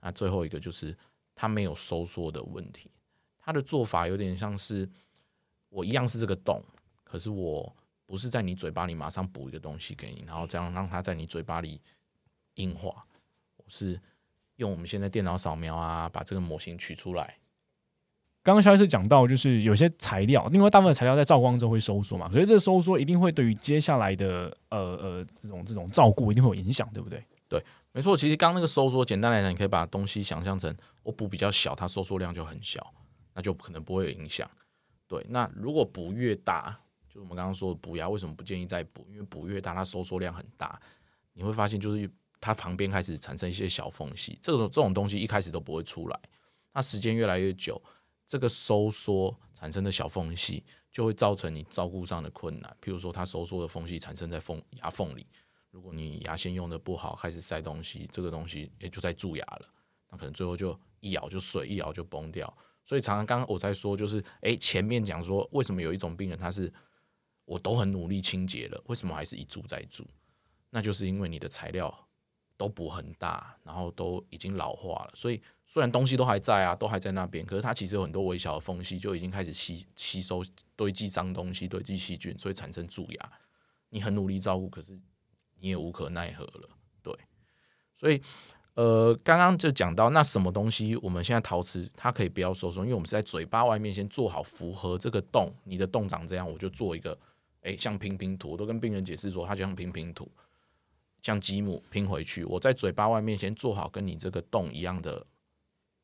[0.00, 0.94] 那最后一个就是
[1.32, 2.90] 它没有收缩的问题。
[3.38, 4.86] 它的做法有点像是
[5.68, 6.60] 我一样是这个洞，
[7.04, 7.72] 可是我
[8.04, 11.80] 不是在你嘴巴里马上补一个东西给你，然后这样让它在你嘴巴里
[12.56, 13.06] 硬化。
[13.56, 13.98] 我是
[14.58, 17.38] 用我们现在电脑扫描啊，把这个模型取出来。
[18.44, 27.22] 刚刚肖医师讲到，就是有些材料，因为大部分材料在照光之后会收缩嘛，可是这个收缩一定会对于接下来的呃呃这种这种照顾一定会有影响，对不对？
[27.48, 27.62] 对。
[27.92, 32.92] 没错，其实刚那个收缩，简单来讲，你可以把东西想象成我补比较小，它收缩量就很小，
[33.34, 34.48] 那就可能不会有影响。
[35.08, 39.04] 对，那如果补越大，就是我们刚刚说的补牙为什么不建议再补？
[39.10, 40.78] 因为补越大，它收缩量很大，
[41.32, 42.08] 你会发现就是
[42.40, 46.20] 它旁边开始产生一些小缝隙，这种这种东西一开始都不会出来，
[46.72, 47.80] 那时间越来越久，
[48.26, 55.26] 这个收缩产生的小缝隙就会造成你照顾上的困难，譬如说它收缩的缝隙产生在缝牙缝里。
[55.70, 59.68] 如果你牙线用的不好，开始塞东西，这个东西也就在蛀牙了，
[60.10, 62.52] 那可能最后就一咬就碎，一咬就崩掉。
[62.86, 66.72] 所以常常刚刚我在说，就是诶，前面讲说为什么有一种病人他是
[67.44, 70.06] 我都很努力清洁了，为什么还是一蛀再蛀？
[70.70, 72.07] 那就是因为你的材料
[72.58, 75.10] 都不很大，然后都已经老化了。
[75.14, 80.44] 所以虽然东西都还在啊，都还在那边，可是它其实有很多微小的缝隙，就已经开始吸吸收
[80.76, 83.32] 堆积脏东西，堆积细菌，所以产生蛀牙。
[83.88, 84.98] 你很努力照顾，可是。
[85.60, 86.68] 你也无可奈何了，
[87.02, 87.12] 对，
[87.92, 88.22] 所以
[88.74, 97.18] 呃，刚刚就讲到那什么东西，我们现在陶瓷它可以不要收缩，因为我们是在嘴巴外面先做好符合这个洞，你的洞长这样，我就做一个，
[97.62, 100.30] 哎，像拼拼图，我都跟病人解释说，它就像拼拼图，
[101.22, 102.44] 像积木拼回去。
[102.44, 105.26] 我在嘴巴外面先做好跟你这个洞一样的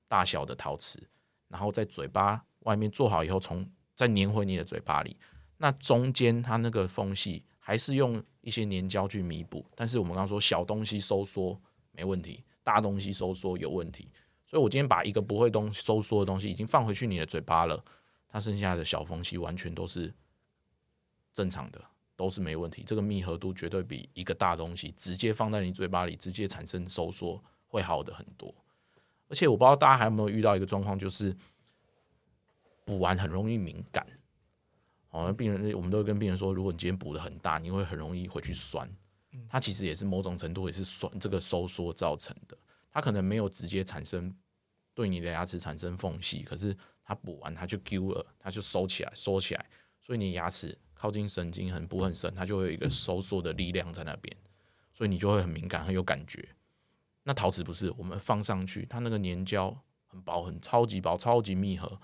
[0.09, 1.03] 大小的陶瓷，
[1.49, 5.17] 然后在嘴巴外面做好以后，从再粘回你的嘴巴里，
[5.59, 7.45] 那中间它那个缝隙。
[7.67, 11.59] 还是用一些粘胶去弥补，但是我们刚刚说小东西收缩
[11.93, 14.07] 没问题，大东西收缩有问题，
[14.45, 17.83] 所以我今天把一个不会东收缩的东西已经放回去你的嘴巴了，
[18.29, 20.13] 它剩下的小缝隙完全都是
[21.33, 21.83] 正常的，
[22.17, 28.55] 都是没问题，这个密合度绝对比一个大东西直接放在你嘴巴里直接产生收缩会好的很多。
[29.29, 31.35] 而且我不知道大家还有没有遇到一个状况，就是
[32.85, 34.07] 补完很容易敏感。
[35.11, 38.89] 哦，病人，我们都会跟病人说，如果你今天补的很大，你会很容易回去酸。
[39.49, 42.57] 它其实也是某种程度也是酸这个收缩造成的。
[42.93, 44.33] 它可能没有直接产生
[44.93, 49.67] 对你的牙齿产生缝隙，可是它补完它就揪了，它就收起来，收起来。
[50.01, 54.35] 所以你牙齿靠近神经很补很深，它就会有一个收缩的力量在那边，
[54.91, 56.49] 所以你就会很敏感，很有感觉。
[57.25, 62.01] 那陶瓷不是，我们放上去，它那个粘胶很薄，很超级薄，超级密合，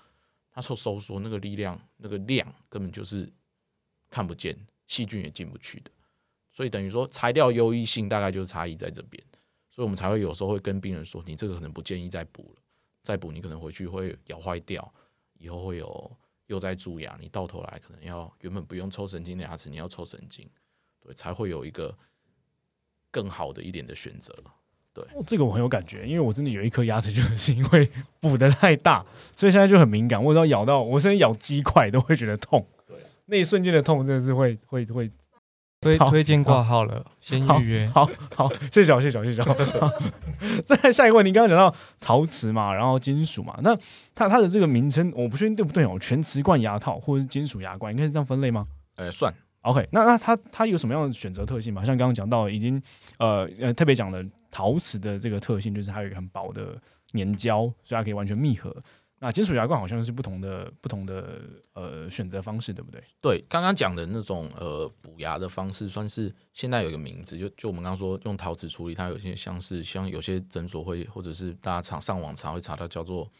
[0.51, 3.27] 它受收缩那个力量那个量根本就是
[4.07, 5.89] 看不见，细菌也进不去的。
[6.51, 9.23] 所以等于说材料优异性大概就是差异在这边，
[9.71, 12.61] 所以我们才会有时候会跟病人说，你这个可能不建议再补了，
[13.01, 14.93] 再补你可能回去会咬坏掉，
[15.39, 16.15] 以后会有
[16.51, 20.45] 又在蛀牙，你到头来可能要原本不用抽神经的牙齿，你要抽神经，
[20.99, 21.97] 对，才会有一个
[23.09, 24.35] 更好的一点的选择。
[24.93, 29.05] 对，这个我很有感觉，因为我真的有一颗牙齿就是 因为补的太大，
[29.37, 32.67] 所以现在就很敏感，我只要咬到，我甚至咬鸡块都会觉得痛。
[32.85, 35.09] 对，那一瞬间的痛真的是会会会。
[35.81, 37.87] 推推荐挂号了，先预约。
[37.87, 39.43] 好好， 谢谢小谢谢小谢谢
[40.63, 43.75] 再下一个问题，刚刚讲到陶瓷嘛，然后金属嘛，那
[44.13, 51.83] 它它的这个名称我不确定对不对哦，全瓷冠牙套或者是金属牙冠，应该是这样分类吗呃，算？OK，那那它它有什么样的选择特性嘛？
[51.83, 52.79] 像刚刚讲到已经
[53.17, 56.79] 呃呃特别讲了陶瓷的这个特性，就是它有一个很薄的
[57.13, 58.75] 粘胶，所以它可以完全密合。
[59.23, 61.41] 那金属牙冠好像是不同的不同的
[61.73, 62.99] 呃选择方式，对不对？
[63.21, 73.31] 对，刚刚讲的那种呃补牙的方式，算是现在有一个名字，就就我们刚刚说用陶瓷处理，它有些像是像有些诊所会或者是大家常上网查会查到叫做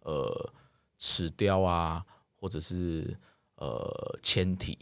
[0.00, 0.52] 呃
[0.98, 3.16] 齿雕啊，或者是
[3.54, 4.76] 呃铅体，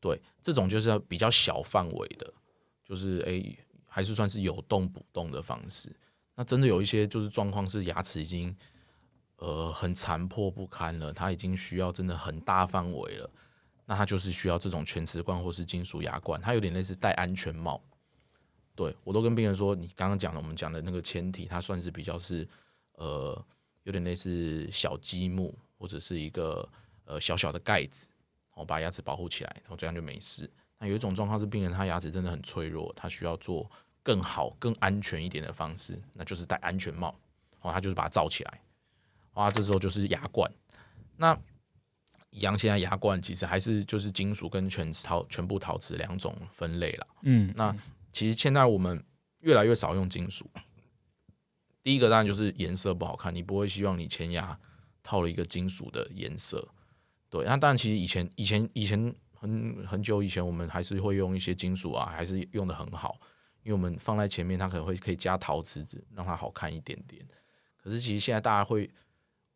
[0.00, 2.34] 对，这种就是要比较小范围的，
[2.84, 5.94] 就是诶、还是算是有动补动的方式。
[6.34, 8.52] 那真的有一些就是状况是牙齿已经
[9.36, 13.30] 呃很残破不堪了，它已经需要真的很大范围了。
[13.84, 17.80] 那它就是需要这种全瓷冠或是金属牙冠，它有点类似戴安全帽。
[18.74, 22.46] 对我都跟病人说，你刚刚讲的我们讲的那个铅体，它算是比较是
[22.94, 23.42] 呃
[23.84, 26.68] 有点类似小积木或者是一个
[27.04, 28.06] 呃小小的盖子，
[28.54, 30.50] 我把牙齿保护起来，然后这样就没事。
[30.78, 33.70] 那有一种状况是病人他牙齿真的很脆弱，他需要做
[34.02, 37.16] 更好、更安全一点的方式，那就是戴安全帽，
[37.60, 38.60] 哦，他就是把它罩起来，
[39.36, 40.50] 啊，这时候就是牙冠。
[41.16, 41.38] 那
[42.30, 47.06] 一样，现在牙冠其实还是就是金属跟全陶全部陶瓷两种分类啦。
[47.22, 47.74] 嗯，那
[48.10, 49.02] 其实现在我们
[49.40, 50.50] 越来越少用金属。
[51.82, 54.58] 第一个当然就是颜色不好看，你不会希望你前牙
[55.02, 56.66] 套了一个金属的颜色。
[57.30, 63.18] 对，那当然其实以前以前以前很很久以前，我们还是会用一些金属啊，还是用的很好，
[63.62, 67.24] 因为我们放在前面，它可能会可以加陶瓷纸，让它好看一点点。
[67.76, 68.90] 可是其实现在大家会，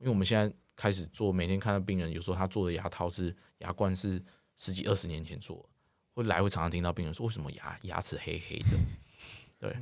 [0.01, 4.21] 因为我们现在开始做，每天看到病人，有时候他做的牙套是牙冠是
[4.57, 5.69] 十几二十年前做的，
[6.15, 8.79] 会来回常常听到病人说，为什么牙牙齿黑黑的？
[9.59, 9.77] 对，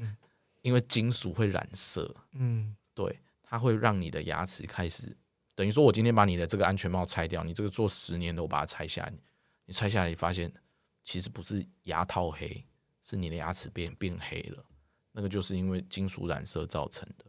[0.62, 5.16] 因为金属会染色，嗯，对，它会让你的牙齿开始，
[5.54, 9.12] 等于说我今天把你的这个安全帽拆掉，你这个做十年的我把它拆下来，
[9.66, 10.52] 你拆下来你发现
[11.04, 12.64] 其实不是牙套黑，
[13.04, 14.64] 是你的牙齿变变黑了，
[15.12, 17.24] 那个就是因为金属染色造成的。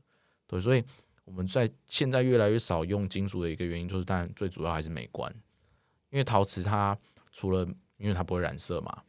[0.47, 0.83] 对，所以
[1.29, 5.31] 我们在现在越来越少用金属的一个原因，就是当然最主要还是美观，
[6.09, 6.97] 因为陶瓷它
[7.31, 7.63] 除了
[7.97, 9.03] 因为它不会染色嘛，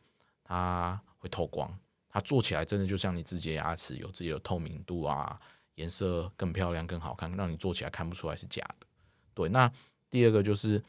[0.44, 1.74] 它会透光，
[2.10, 5.40] 它做起来真的就像你自己的牙齿有自己的透明度啊，
[5.76, 8.86] 颜色更漂亮、更好看，让你做起来看不出来是假的。
[9.32, 9.72] 对，那
[10.10, 10.82] 第二个就是，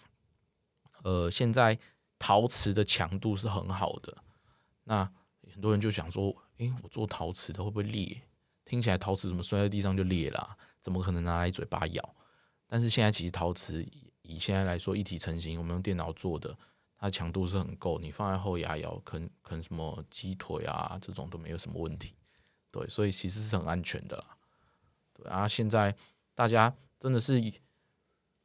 [1.04, 1.80] 呃，现在
[2.20, 4.18] 陶瓷的强度是很好的，
[4.84, 5.10] 那
[5.54, 8.22] 很多人就想说，诶、我做陶瓷的会不会裂？
[8.66, 12.16] 听起来陶瓷怎么摔在地上就裂了、怎么可能拿来嘴巴咬？
[12.68, 13.86] 但是现在其实陶瓷
[14.22, 16.58] 以现在来说一体成型，我们用电脑做的，
[16.98, 22.14] 它强度是很够，你放在后牙咬，啃啃什么鸡腿啊这种都没有什么问题。
[22.72, 24.26] 对，所以其实是很安全的啦。
[25.14, 25.94] 对啊，现在
[26.34, 27.54] 大家真的是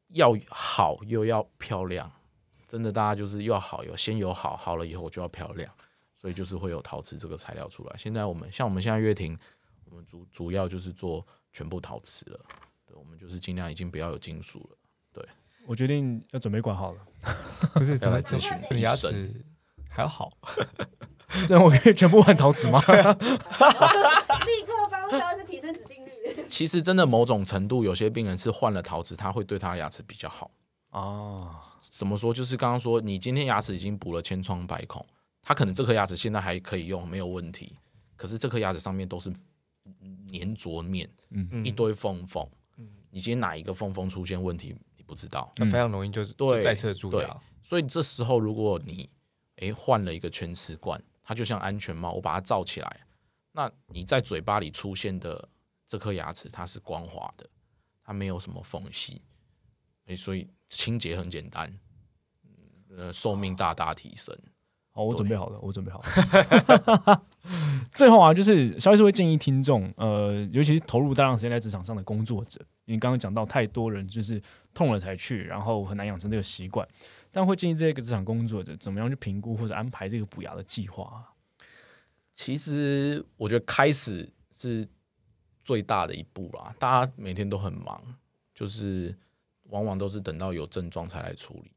[0.08, 2.10] 要好又要漂亮，
[2.66, 5.72] 真的大家就是要好有先有好，好了以后就要漂亮，
[6.14, 7.96] 所以就是会有陶瓷这个材料出来。
[7.96, 9.38] 现在我们像我们现在乐庭，
[9.84, 11.24] 我们主主要就是做
[11.56, 12.38] 全部陶瓷了，
[12.84, 14.76] 对，我们就是尽量已经不要有金属了。
[15.10, 15.26] 对
[15.66, 17.00] 我决定要准备管好了，
[17.72, 19.32] 不是要来咨询你牙齿
[19.88, 20.30] 还好，
[21.48, 22.78] 那我可以全部换陶瓷吗？
[22.84, 22.92] 立
[24.66, 26.44] 刻帮肖是提升指定率。
[26.46, 30.50] 其实真的某种程度，有些病人是换了陶瓷，他会对他的牙齿比较好。
[30.90, 32.34] 哦，怎么说？
[32.34, 35.02] 就是刚刚说，你今天牙齿已经补了千疮百孔，
[35.40, 37.78] 他可能这颗牙齿现在还可以用，没有问题。
[38.14, 39.32] 可是这颗牙齿上面都是
[40.32, 42.46] 粘着面，嗯一堆缝缝。
[42.76, 45.50] 嗯你今天哪一个缝缝出现问题，你不知道。
[45.56, 47.42] 那非常容易就是对就再次蛀对牙。
[47.62, 49.08] 所以这时候，如果你
[49.56, 53.06] 诶换了一个全瓷冠，它就像安全帽，我把它罩起来，
[53.52, 55.48] 那你在嘴巴里出现的
[55.86, 57.48] 这颗牙齿，它是光滑的，
[58.04, 59.22] 它没有什么缝隙，
[60.06, 61.72] 诶，所以清洁很简单，
[62.44, 62.50] 嗯
[62.98, 64.36] 呃，寿命大大提升。
[64.96, 67.22] 好，我准备好了，我准备好了。
[67.92, 74.40] 最后啊，就是肖医师会建议听众，呃，尤其是投入大量时间在职场上的工作者，因为刚刚讲到太多人就是
[74.72, 76.88] 痛了才去，然后很难养成这个习惯，
[77.30, 81.28] 但会建议这个职场工作者怎么样去评估或者安排这个补牙的计划啊？
[82.32, 84.88] 其实我觉得开始是
[85.62, 86.74] 最大的一步啦。
[86.78, 88.02] 大家每天都很忙，
[88.54, 89.14] 就是
[89.64, 91.70] 往往都是等到有症状才来处理。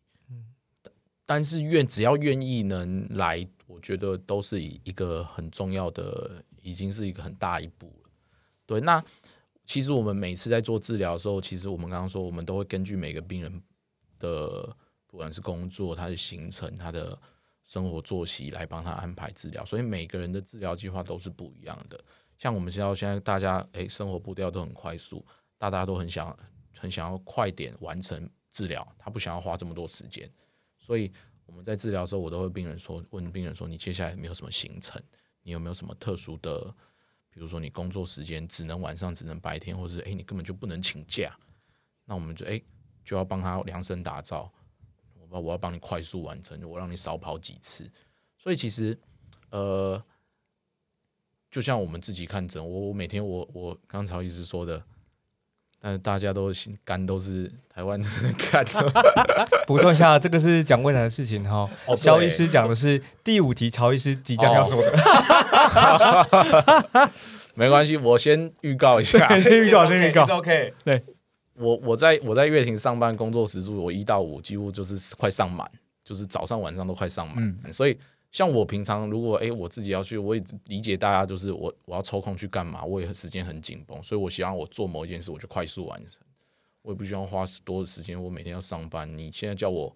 [1.29, 8.09] 但是愿只要愿意能来，我觉得都是一一个很重要的，已经是一个很大一步了。
[8.65, 9.03] 对，那
[9.63, 13.61] 其实我们每次在做治疗的时候，其实我们刚刚说，我们都会根据每个病人
[14.17, 17.15] 的不管是工作、他的行程、他的
[17.63, 22.03] 生活作息来帮他安排治疗，所以每个人的治疗计划都是不一样的。
[22.39, 25.23] 像我们知道现在大家诶生活步调都很快速，
[25.59, 26.35] 大家都很想
[26.75, 30.27] 很想要快点完成治疗，他不想要花这么多时间。
[30.89, 31.11] 所以
[31.45, 34.99] 我们在治疗的时候，我都会病人说，问病人说，你接下来有没有什么行程？
[35.43, 36.59] 你有没有什么特殊的，
[37.29, 41.37] 比如说你工作时间只能晚上，只能白天，或是诶你根本就不能请假？
[42.05, 42.65] 那我们就诶
[43.03, 44.51] 就要帮他量身打造，
[45.29, 47.87] 我我要帮你快速完成，我让你少跑几次。
[48.35, 48.99] 所以其实
[49.51, 50.03] 呃，
[51.51, 54.83] 就像我们自己看诊，我我每天我我刚才一直说的。
[55.81, 58.91] 但是大家都心肝都是台湾人看的。
[59.65, 61.69] 补充一下，这个是讲未来的事情哈。
[61.85, 64.93] 哦肖医师讲的是第五题，曹医师即将要说的。
[67.55, 69.27] 没关系，我先预告一下。
[69.39, 70.23] 先预告，先预告。
[70.25, 71.01] OK 对。
[71.55, 75.69] 我我在我在乐庭上班工作时数，我一到五几乎就是快上满，
[76.05, 77.35] 就是早上晚上都快上满。
[77.37, 77.97] 嗯所以
[78.31, 86.21] 像我平常如果哎、我自己要去，我也理解大家就是我我要抽空去干嘛，我也时间很紧绷，所以我希望我做某一件事我就快速完成，
[86.83, 89.11] 我也不希望花多的时间，我每天要上班。
[89.17, 89.95] 你现在叫我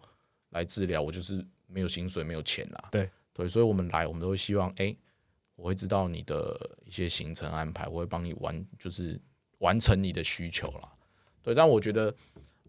[0.49, 2.89] 来治疗，我就是没有薪水没有钱啦。
[2.91, 4.95] 对对，所以我们来，我们都会希望哎、
[5.55, 9.19] 我会知道你的一些行程安排，我会帮你完就是
[9.59, 10.91] 完成你的需求啦。
[11.43, 12.15] 对，但我觉得，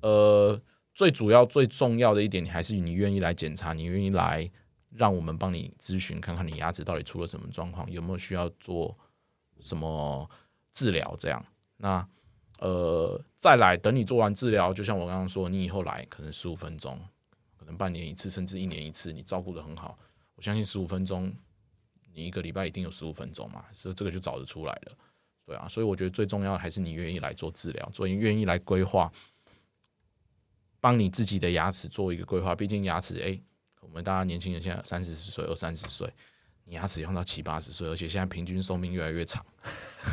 [0.03, 0.61] 呃，
[0.95, 4.51] 最主要、最重要的一点，你还是你愿意来检查，你愿意来
[4.97, 8.97] 让我们帮你咨询，看看你牙齿到底出了什么状况，有没有需要做
[9.61, 10.29] 什么
[10.73, 11.45] 治疗，这样。
[11.77, 12.09] 那
[12.61, 16.99] 呃，再来等你做完治疗，就像我刚刚说，你以后来可能十五分钟，
[17.57, 19.99] 可能半年一次，甚至一年一次，你照顾的很好，
[20.37, 21.35] 我相信十五分钟，
[22.13, 24.97] 你一个礼拜一定有十五分钟嘛，所以这个就找得出来了。
[25.45, 29.13] 对啊，所以我觉得最重要的还是你愿意来做治疗，所以愿意来规划，
[30.81, 32.55] 帮你自己的牙齿做一个规划。
[32.55, 33.39] 毕竟牙齿，哎、
[33.85, 36.13] 我们大家年轻人现在三十岁、二三十岁，
[36.65, 39.45] 你牙齿用到七八十岁，而且现在平均寿命越来越长，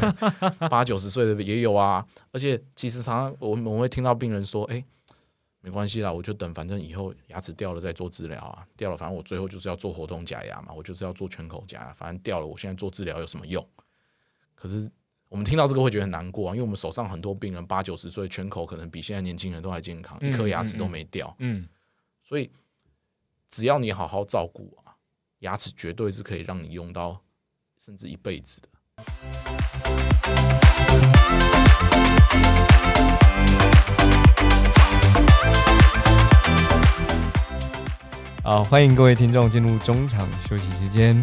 [0.70, 2.06] 八九十岁的也有啊。
[2.32, 4.84] 而且其实常常我们我们会听到病人说，哎、
[5.62, 8.66] 没关系啦，我就等，反正以后牙齿掉了再做治疗啊。
[8.76, 11.94] 掉了，反正我最后就是要做活动假牙嘛，我就是要做全口假牙。
[11.94, 13.66] 反正掉了，我现在做治疗有什么用？
[14.54, 14.90] 可是
[15.30, 21.34] 我们听到这个会觉得很难过啊，因为我们手上很多病人八九十岁，全口可能比现在年轻人都还健康，嗯一颗牙齿都没掉。
[21.40, 21.68] 嗯，
[22.22, 22.52] 所以
[23.52, 24.96] 只要你好好照顾啊，
[25.40, 27.20] 牙齿绝对是可以让你用到
[27.84, 28.70] 甚至一辈子的。
[38.42, 41.22] 好，欢迎各位听众进入中场休息时间。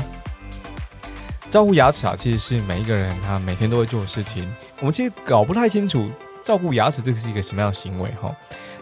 [1.49, 4.55] 照顾牙齿啊，其实是每一个人他每天都会做的事情。
[4.81, 6.11] 我们其实搞不太清楚
[6.45, 8.37] 照顾牙齿这个是一个什么样的行为哈。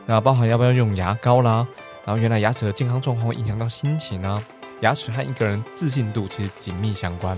[0.04, 1.64] 那包含要不要用牙膏啦，
[2.06, 4.40] 然后原来牙齿的健康状况会影响到心情啊，
[4.80, 7.36] 牙齿和一个人自信度其实紧密相关。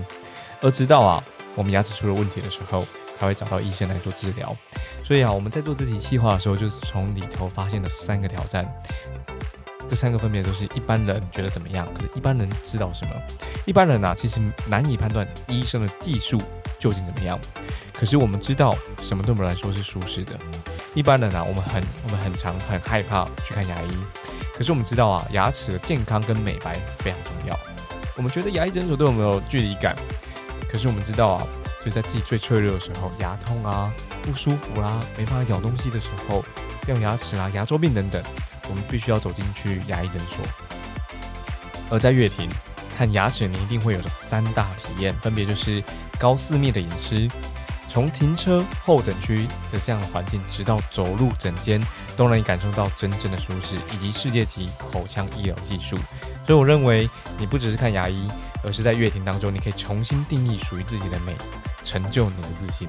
[0.61, 1.23] 而直到啊，
[1.55, 2.85] 我们牙齿出了问题的时候，
[3.17, 4.55] 才会找到医生来做治疗。
[5.03, 8.71] 所以啊，我们在做这题计划的时候，就是从里头发现了三个挑战。
[9.89, 13.13] 这三个分别都是一般人觉得怎么样，可是一般人知道什么？
[13.65, 16.37] 一般人啊，其实难以判断医生的技术
[16.77, 17.39] 究竟怎么样。
[17.91, 20.37] 可是我们知道什么对我们来说是舒适的。
[20.93, 23.97] 一般人啊，我们很我们很常很害怕去看牙医。
[24.59, 27.57] 可是我们知道啊，牙齿的健康跟美白非常重要。
[28.17, 29.95] 我们觉得牙医诊所对我们有距离感，
[30.69, 31.47] 可是我们知道啊，
[31.85, 33.89] 就在自己最脆弱的时候，牙痛啊、
[34.21, 36.43] 不舒服啦、没办法咬东西的时候，
[36.85, 38.21] 掉牙齿啊、牙周病等等。
[38.67, 40.45] 我们必须要走进去牙医诊所。
[41.89, 42.49] 而在乐庭
[42.97, 45.81] 看牙齿，你一定会有的三大体验，分别就是
[46.19, 47.29] 高四面的隐私，
[47.91, 51.81] 从停车候诊区的这样的环境，直到走入诊间，
[52.15, 55.95] 都能感受到真正的舒适，以及世界级口腔医疗技术。
[56.45, 57.09] 所以我认为，
[57.39, 58.27] 你不只是看牙医，
[58.63, 61.35] 而是在乐庭当中，你可以重新定义属于自己的美，
[61.81, 62.87] 成就你的自信。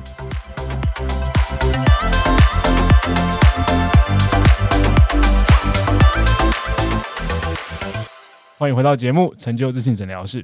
[8.58, 10.42] 欢迎回到节目《成就自信诊疗室》。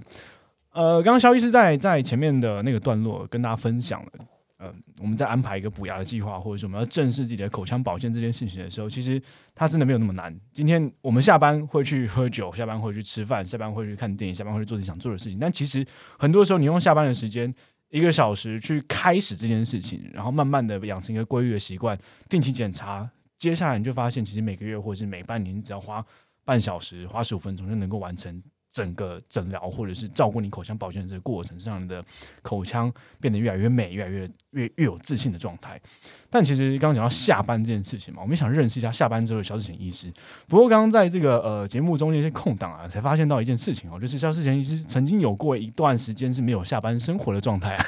[0.72, 4.10] 呃，刚刚肖医师在在前面的那个段落跟大家分享了，
[4.58, 9.20] 呃，我们在安排一个补牙的计划，或者是我们要正视自己的口腔保健这件事情的时候，其实
[9.54, 10.34] 它真的没有那么难。
[10.52, 15.38] 今天我们下班会去喝酒，下班会去吃饭，下班会去看电影，下班会去做自己想做的事情。
[15.38, 15.86] 但其实
[16.18, 17.54] 很多时候，你用下班的时间
[17.90, 21.98] 一个小时去开始这件事情，然后慢慢的养成一个规律的习惯，
[22.30, 26.02] 定期检查，接下来你就发现，其实每个月或者是每半年，你只要花
[26.46, 28.42] 半小时、花十五分钟就能够完成。
[28.76, 32.04] 整个诊疗或者是照顾你口腔保健的这个过程，让你的
[32.42, 35.80] 口腔变得越来越美，越来越越越有自信的状态。
[36.28, 40.12] 但其实刚刚讲到下班这件事情嘛，我们想认识一下下班之后的肖志贤医师。
[40.46, 47.78] 不过刚刚在这个呃节目中间一些空档啊，才发现到一件事情哦，就是肖志贤医师曾经有过一段时间是没有下班生活的状态。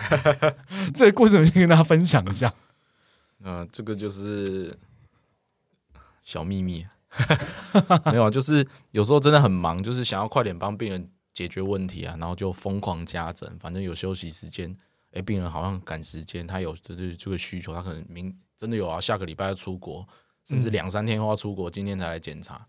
[0.94, 2.50] 这个故事先跟大家分享一下。
[3.44, 4.74] 嗯，这个就是
[6.22, 6.86] 小秘密。
[8.12, 13.58] 没有，就是有时候真的很忙，就是想要快点帮病人解决问题啊，然后就疯狂加诊。
[13.58, 14.76] 反正有休息时间，
[15.12, 20.06] 哎，病人好像赶时间，他有这这这个需求，他可能明真的有啊，下个礼拜要出国，
[20.44, 22.66] 甚至两三天后要出国，今天才来检查，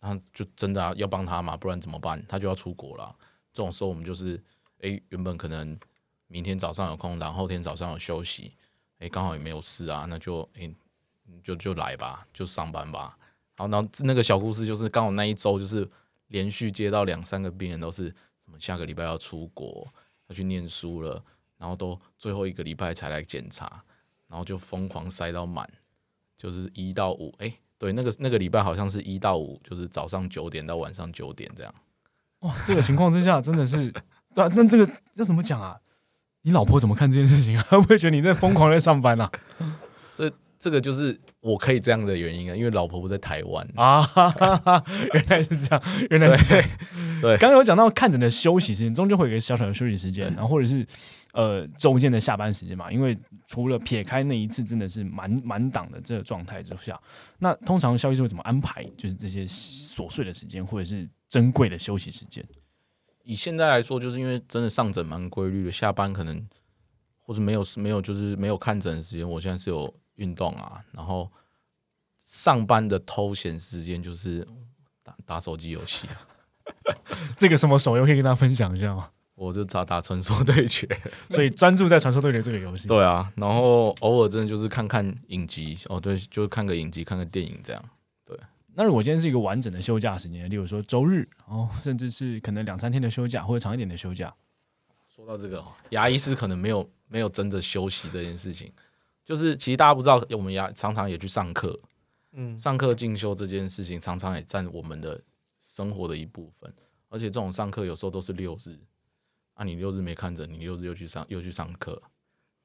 [0.00, 2.22] 然后就真的要帮他嘛，不然怎么办？
[2.28, 3.14] 他就要出国了。
[3.52, 4.42] 这种时候我们就是，
[4.82, 5.78] 哎，原本可能
[6.26, 8.52] 明天早上有空，然后后天早上有休息，
[8.98, 10.70] 哎，刚好也没有事啊，那就哎，
[11.42, 13.16] 就就来吧，就上班吧。
[13.58, 15.86] 好，然后那个小故事就是刚好那一周就是
[16.28, 19.86] 连续接到两三个病人都是什么下个礼拜要出国
[20.28, 21.20] 要去念书了，
[21.58, 23.82] 然后都最后一个礼拜才来检查，
[24.28, 25.68] 然后就疯狂塞到满，
[26.36, 31.74] 就是一到五，哎，对，那个那个礼拜好像是一到五，就是早上九点到晚上九点这样。
[32.40, 33.92] 哇，这个情况之下真的是，
[34.32, 35.76] 对啊，那这个要怎么讲啊？
[36.42, 37.66] 你老婆怎么看这件事情啊？
[37.68, 39.28] 会不会觉得你在疯狂在上班啊？
[40.14, 41.18] 这这个就是。
[41.40, 44.04] 我可以这样的原因啊，因为老婆不在台湾啊，
[45.14, 46.62] 原来是这样，原来是
[47.22, 47.38] 对。
[47.38, 50.86] 刚刚有讲到看诊的休息时间，终究会有一个小小的休息时间，然后或者是
[51.32, 52.92] 呃中间的下班时间嘛。
[52.92, 57.00] 因为除了撇开那一次真的是满满档的这个状态之下，
[57.38, 58.84] 那通常肖医生会怎么安排？
[58.98, 62.44] 就是这些琐碎的时间，或者是珍贵的休息时间。
[63.22, 66.46] 以现在来说，就是因为真的上诊蛮规律的，下班可能
[67.20, 69.94] 或者没有没有就是没有看诊的时间，我现在是有。
[70.18, 71.28] 运动啊，然后
[72.26, 74.46] 上班的偷闲时间就是
[75.02, 76.06] 打打手机游戏。
[77.36, 79.10] 这个什么手游可以跟大家分享一下吗？
[79.34, 80.86] 我就打打传说对决，
[81.30, 82.88] 所以专注在传说对决这个游戏。
[82.88, 87.82] 对啊，然后偶尔真的就是看看影集哦，对，就看个影集，看个电影这样。
[88.24, 88.36] 对，
[88.74, 94.34] 那如果今天是一个完整的休假时间，例如说周日，哦，甚至是可能两三天的休假或者长一点的休假。
[95.06, 98.72] 说到这个，牙医师可能没有没有真的休息这件事情。
[99.28, 101.78] 就是其实大家不知道，我们也常常也去上课，
[102.32, 105.20] 嗯，上课进修这件事情常常也占我们的
[105.60, 106.72] 生活的一部分。
[107.10, 108.74] 而且这种上课有时候都是六日，
[109.52, 112.00] 啊，你六日没看着，你六日又去上又去上课，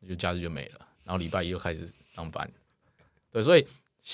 [0.07, 0.87] 就假日就没了。
[1.03, 2.49] 然后礼拜一又开始上班，
[3.29, 3.67] 对，所以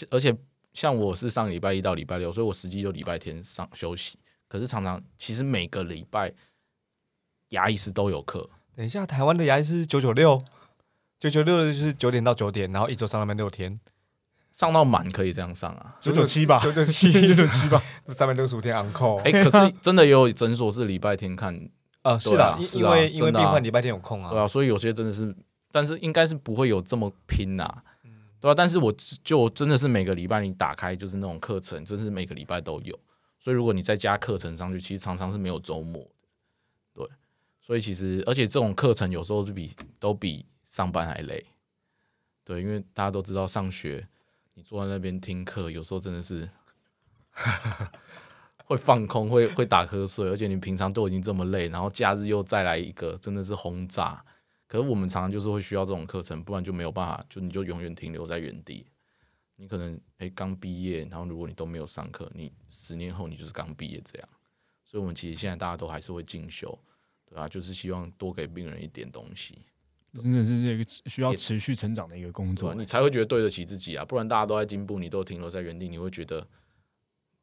[0.09, 0.35] 而且
[0.73, 4.17] 像我是上礼拜一到礼拜六，所以我实际就礼拜天上休息。
[4.47, 6.33] 可是常常其实每个礼拜
[7.49, 8.49] 牙医师都有课。
[8.75, 10.43] 等一下，台湾的牙医师九九六。
[11.19, 13.77] 九九六就是九点到九点，然后一周上那边六天，
[14.53, 19.17] 上到满可以这样上啊，九九七吧，九九七，九九七吧， 三百六十五天 uncle。
[19.19, 21.69] 哎，可是真的也有诊所是礼拜天看，
[22.03, 25.35] 呃，是的，因为因为病患礼拜天有空啊，对啊，所以有些真的是，
[25.73, 27.69] 但是应该是不会有这么拼呐，
[28.39, 32.97] 对啊，但是我就真的是每个礼拜你打开就是那种课程，真是每个礼拜都有，
[33.37, 36.07] 所以如果你再加课程上去，其实常常是没有周末
[36.93, 37.05] 对，
[37.59, 40.45] 所以其实而且这种课程有时候是比都比。
[40.69, 41.43] 上班还累，
[42.45, 44.07] 对，因为大家都知道上学，
[44.53, 46.47] 你坐在那边听课，有时候真的是
[48.65, 54.23] 会放空，会会打瞌睡，而且你平常都已经这么累，然后假日又再来一个，真的是轰炸。
[54.67, 58.85] 可是我们常常就是会需要这种课程，不然就没有办法，就你就永远停留在原地。
[59.55, 64.29] 你可能哎刚毕业，然后如果你都没有上课，你十年后你就是刚毕业这样。
[64.85, 66.77] 所以，我们其实现在大家都还是会进修，
[67.25, 67.49] 对吧？
[67.49, 69.63] 就是希望多给病人一点东西。
[70.13, 74.03] 真的是这个需要持续成长的一个工作，你才会觉得对得起自己啊！
[74.03, 76.45] 不然大家都在进步，你都停留在原地，你会觉得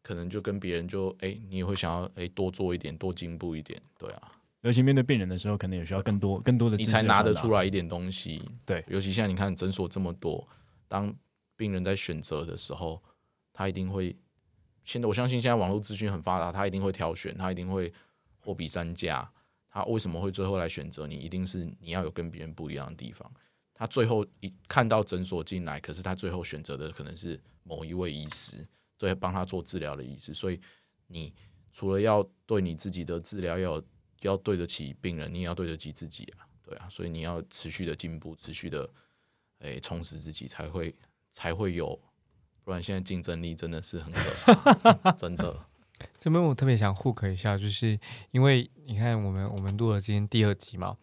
[0.03, 4.33] 可能就跟别人就哎，你也会想要哎多做一点，多进步一点，对啊。
[4.62, 8.43] 尤其面对病人的时候，可能也需要更多更多的，你才拿得出来一点东西。
[8.64, 10.45] 对，尤其现在你看诊所这么多，
[10.89, 11.14] 当
[11.57, 13.01] 病人在选择的时候，
[13.53, 14.17] 他一定会
[14.83, 17.93] 现在我相信现在网络资讯很发达，他一定会挑选，他一定会
[18.41, 19.31] 货比三家。
[19.77, 21.16] 他为什么会最后来选择你？
[21.16, 23.31] 一定是你要有跟别人不一样的地方。
[23.74, 28.66] 他最后一看到诊所进来，可是他最后选择的可能是某一位医师，
[28.97, 30.33] 对，帮他做治疗的医师。
[30.33, 30.59] 所以
[31.09, 31.31] 你
[31.74, 33.85] 除了要对你自己的治疗要有
[34.22, 38.89] 要对得起病人，你也要对得起自己啊，对啊，所以你要持续的进步，持续的
[39.59, 40.95] 诶充实自己，才会
[41.31, 42.01] 才会有，
[42.64, 44.55] 不然现在竞争力真的是很可
[45.03, 45.55] 怕， 真的。
[46.18, 47.99] 这边我特别想 hook 一下，就是
[48.30, 50.97] 因为你看我们我们录了今天第二集嘛，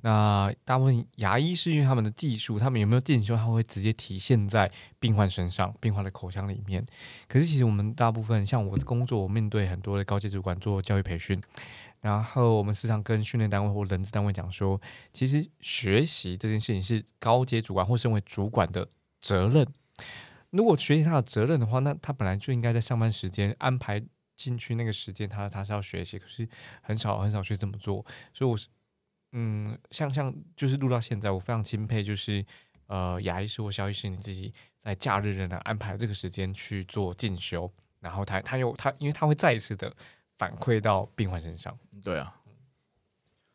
[0.00, 6.84] 那大部分牙医是因为他们的技术，他们有没有进修，他会直接体现在病患身上，病患的口腔里面。
[7.28, 11.40] 可是其实我们大部分像我的工作，我面对很多的高级主管做教育培训，
[12.00, 14.80] 然后我们时常跟训练单位或人资单位讲说，
[15.12, 18.88] 其实学习这件事情是高阶主管或身为主管的
[19.20, 19.66] 责任。
[20.50, 24.02] 如果学习他的责任的话，那他本来就应该在上班时间安排。
[24.42, 26.48] 进去那个时间，他他是要学习，可是
[26.80, 28.68] 很少很少去这么做，所以我是
[29.32, 32.44] 嗯，像像就是录到现在，我非常钦佩，就是
[32.86, 37.70] 呃，牙医师或肖医师你自己在假日仍然安排这个时间去做进修，
[38.00, 39.94] 然后他他又他，因为他会再一次的
[40.38, 41.78] 反馈到病患身上。
[42.02, 42.34] 对啊，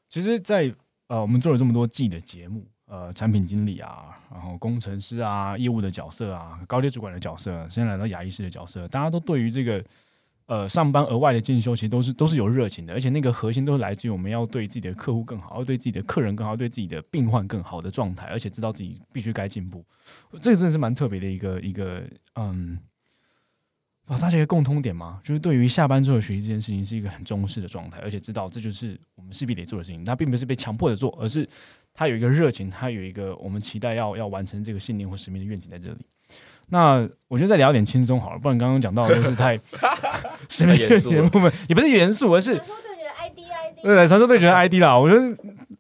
[0.08, 0.74] 其实，在
[1.08, 9.84] 呃，我们做了这么多季的节目，呃，产品经理啊，然后工程师啊，业务的角色啊，高阶主管的角色，现在来到牙医师的角色，大家都对于这个。
[10.48, 19.84] 呃，上班额外的进修其实都是都是有热情的，而且那个核心都是来自于我们要对自己的客户更好，要对自己的客人更好，对自己的病患更好的状态，而且知道自己必须该进步。
[20.40, 22.04] 这个真的是蛮特别的一个一个，
[22.36, 22.78] 嗯，
[24.06, 30.06] 啊，大家一个共通点嘛，就是对于下班之后学习这件事情是一个很重视的状态，而且知道这就是我们势必得做的事情。
[30.06, 31.50] 它并不是被强迫的做，而是
[31.92, 36.06] 他有一个热情，他有一个我们期待要要完成这个信念或使命的愿景在这里。
[36.70, 39.60] 那我觉得再聊点轻松好了，不然刚刚讲到的都是太
[40.50, 44.98] 什么严肃的部分，也不是严肃，而是传说对决 ID ID，对，传说对决 ID 啦。
[44.98, 45.38] 我觉得，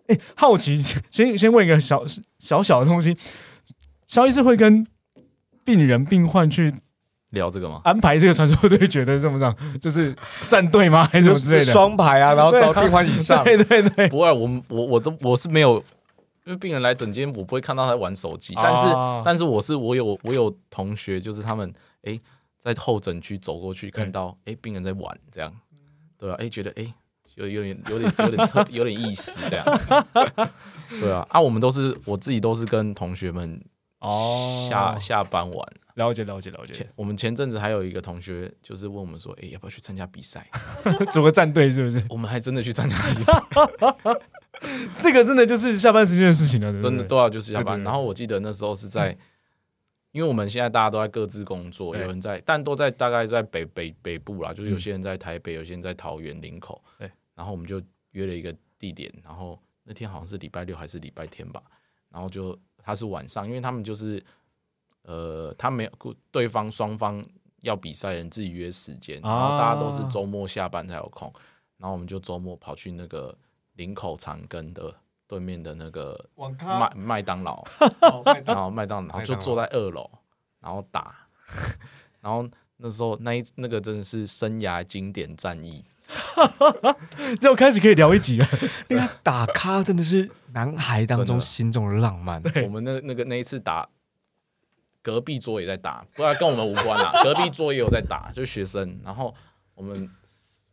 [0.07, 2.03] 哎，好奇，先先问一个小
[2.39, 3.17] 小小的东西，
[4.05, 4.85] 肖医师会跟
[5.63, 6.73] 病人病患去
[7.31, 7.81] 聊这个吗？
[7.83, 10.13] 安排这个传说对决的这么样，就是
[10.47, 11.09] 战队吗？
[11.11, 11.73] 还是什么之类的？
[11.73, 13.43] 双排啊，然后找病患以上。
[13.43, 15.83] 对对对，不会，我我我都我是没有。
[16.45, 18.87] 因为病人来诊间，我不会看到他玩手机，但是
[19.25, 21.73] 但是我是我有我有同学，就是他们
[22.03, 22.19] 哎
[22.59, 25.51] 在候诊区走过去看到哎病人在玩这样，
[26.17, 26.35] 对啊？
[26.39, 26.93] 哎觉得哎
[27.35, 29.65] 有有点有点有点 特有点意思这样，
[31.01, 33.59] 对啊啊我们都是我自己都是跟同学们
[33.99, 36.87] 哦下下班玩，了解了解了解。
[36.95, 40.47] 我们前阵子还有一个同学就是问我们说，哎要不要去参加比赛，
[41.11, 42.01] 组个战队是不是？
[42.09, 43.33] 我们还真的去参加比赛。
[44.99, 47.81] 这个真的就是下班时间的事情了，真的都要就是下班。
[47.83, 49.17] 然后我记得那时候是在，
[50.11, 56.81] 因为我们现在大家都在各自工作，有人在，但都在大概在北北北部啦，就是有些人在台北，有些人在桃园林口。
[56.97, 61.61] 对，然后我们就约了一个地点，然后那天好像是礼拜六还是礼拜天吧，
[62.09, 64.23] 然后就他是晚上，因为他们就是
[65.03, 67.23] 呃，他没有对方双方
[67.61, 71.31] 要比赛人自己约时间，然后大家都是周末下班才有空，
[71.77, 73.37] 然后我们就周末跑去那个。
[73.75, 74.93] 林口长庚的
[75.27, 77.63] 对面的那个麦 麦当劳，
[78.45, 80.09] 然后麦当劳就坐在二楼，
[80.59, 81.15] 然后打，
[82.21, 82.47] 然后
[82.77, 85.83] 那时候那一那个真的是生涯经典战役，
[87.39, 88.47] 最后开始可以聊一集了。
[88.87, 92.41] 那个打咖真的是男孩当中心中的浪漫。
[92.63, 93.89] 我们那那个那一次打，
[95.01, 97.21] 隔壁桌也在打，不然跟我们无关啦。
[97.23, 98.99] 隔壁桌也有在打，就是学生。
[99.03, 99.33] 然后
[99.73, 100.09] 我们。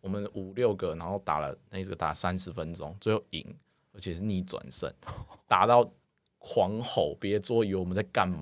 [0.03, 3.57] 我们五六个，然后打了那个打三十分钟，最后赢，
[3.95, 4.93] 而且是逆转胜，
[5.49, 5.91] 打到。
[6.45, 7.17] 狂吼！
[7.21, 8.41] 别桌以为我们在干嘛？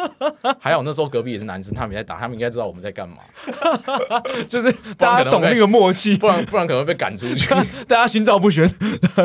[0.60, 3.16] 还好那时候隔壁也是男生，他们也在打，他们应该知道我们在干嘛。
[4.46, 7.48] 就是大家懂那个默契，不然不然可能会被赶出去。
[7.88, 8.68] 大家心照不宣，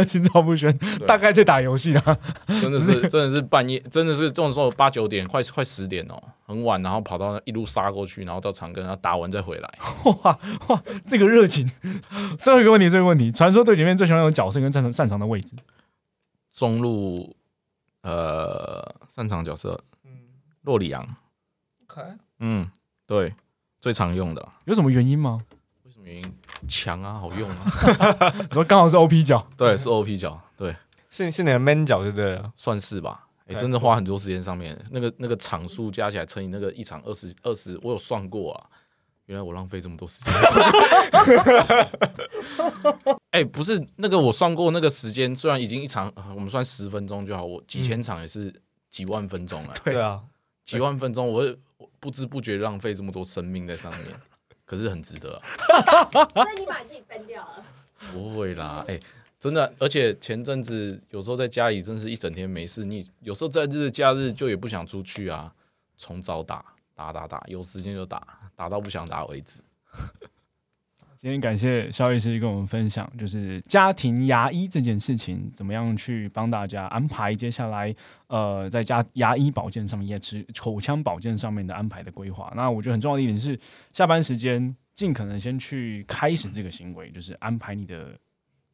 [0.08, 2.18] 心照不宣，大概在打游戏啊。
[2.48, 9.70] 真的是真的是半夜，真的是这种时候八九点，快快十点哦，很晚，然后跑到一路杀过去，然后到长庚，然后打完再回来。
[10.06, 11.70] 哇哇，这个热情！
[12.40, 15.58] 最后一个问题，这个问题，传说对决面最喜欢有角色跟擅长擅长的位置，
[16.54, 17.36] 中路。
[18.06, 20.12] 呃，擅长角色，嗯，
[20.62, 21.04] 洛里昂，
[21.88, 22.70] 可爱，嗯，
[23.08, 23.34] 对，
[23.82, 25.44] 最常用的，有什么原因吗？
[25.84, 26.34] 为什么原因？
[26.68, 27.66] 强啊，好用啊。
[28.48, 30.76] 你说刚好是 O P 角，对，是 O P 角，对，
[31.10, 32.40] 是是你的 man 角，对不对？
[32.56, 33.28] 算是吧。
[33.48, 38.70] 哎，真的花很多时间上面，那个那个场数加起来乘以那个一场二十二十，我有算过啊。
[39.26, 40.34] 原来我浪费这么多时间。
[43.32, 48.54] 哎，不是那个，我算过那个时间，虽然已经一场，我们算十分钟就好，我几千场也是
[48.90, 49.74] 几万分钟了。
[49.84, 50.24] 对啊，
[50.64, 51.56] 几万分钟，我
[52.00, 54.08] 不知不觉浪费这么多生命在上面，
[54.64, 55.42] 可是很值得。
[56.34, 57.66] 那你把自己崩掉了？
[58.12, 59.00] 不会啦，哎，
[59.40, 65.52] 真的，而且前阵子有时候在家里，真是一整天没事，你有时候在日假日就也不想出去啊，
[65.98, 66.64] 从早打
[66.94, 68.45] 打打打，有时间就打。
[68.56, 69.62] 打到不想打为止。
[71.18, 77.96] 今天感谢肖医师跟我们分享，就是家庭牙医这件事情，怎么样去帮大家安排接下来
[78.28, 82.54] 呃在家牙医保健上面，也是口腔保健上面的安排的规划。
[82.56, 83.60] 那我觉得很重要的一点是，
[83.92, 88.16] 下班时间尽可能先去开始这个行为，就是安排你的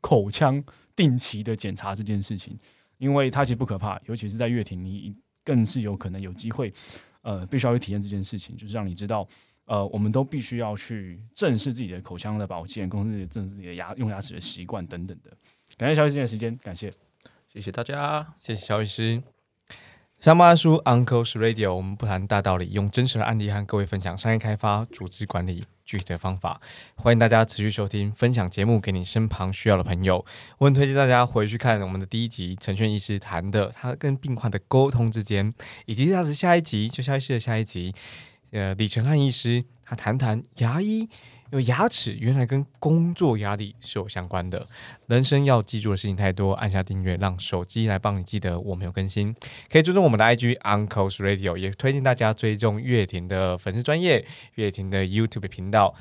[0.01, 0.61] 口腔
[0.93, 2.59] 定期的检查这件事情，
[2.97, 5.15] 因为它其实不可怕，尤其是在月庭，你
[5.45, 6.73] 更是有可能有机会，
[7.21, 9.25] 呃，必须要去体验这件事情，就是让你知道。
[9.71, 15.31] 呃，我们都必须要去正视自己的口腔的保健，控制正视自己的牙用牙齿的习惯等等的。
[15.77, 16.91] 感谢肖医师的时间，感谢，
[17.53, 19.23] 谢谢大家，谢谢肖医师。
[20.19, 26.59] 上班叔 Uncle's Radio，我们不谈大道理，用真实的案例和各位分享商业开发、组织管理具体的方法。
[26.95, 30.25] 欢迎大家持续收听，分享节目给你身旁需要的朋友。
[30.57, 35.53] 我很推荐大家回去看我们的第一集，陈轩医师谈的他跟病患的沟通之间，
[35.85, 37.95] 以及他的下一集，就肖医师的下一集。
[38.51, 44.67] 呃，李成汉医师他谈谈牙医，因为牙齿原来跟工作压力是有相关的。
[45.07, 49.33] 人生要记住的事情太多，按下订阅，让手机来帮你记得我们有更新。
[49.69, 54.25] 可以追踪我们的 IG Uncle's Radio，也推荐大家追踪月婷的粉丝专业、
[54.55, 55.95] 月婷的 YouTube 频道。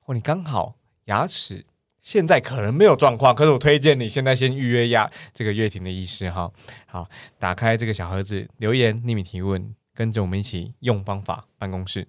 [0.00, 1.64] 或你刚好牙齿
[2.00, 6.50] 现在可能没有状况，可是我推荐你现在先预约牙这个月婷的医师哈。
[6.86, 9.74] 好，打开这个小盒子，留言匿名提问。
[9.94, 12.08] 跟着我们一起用方法办公室。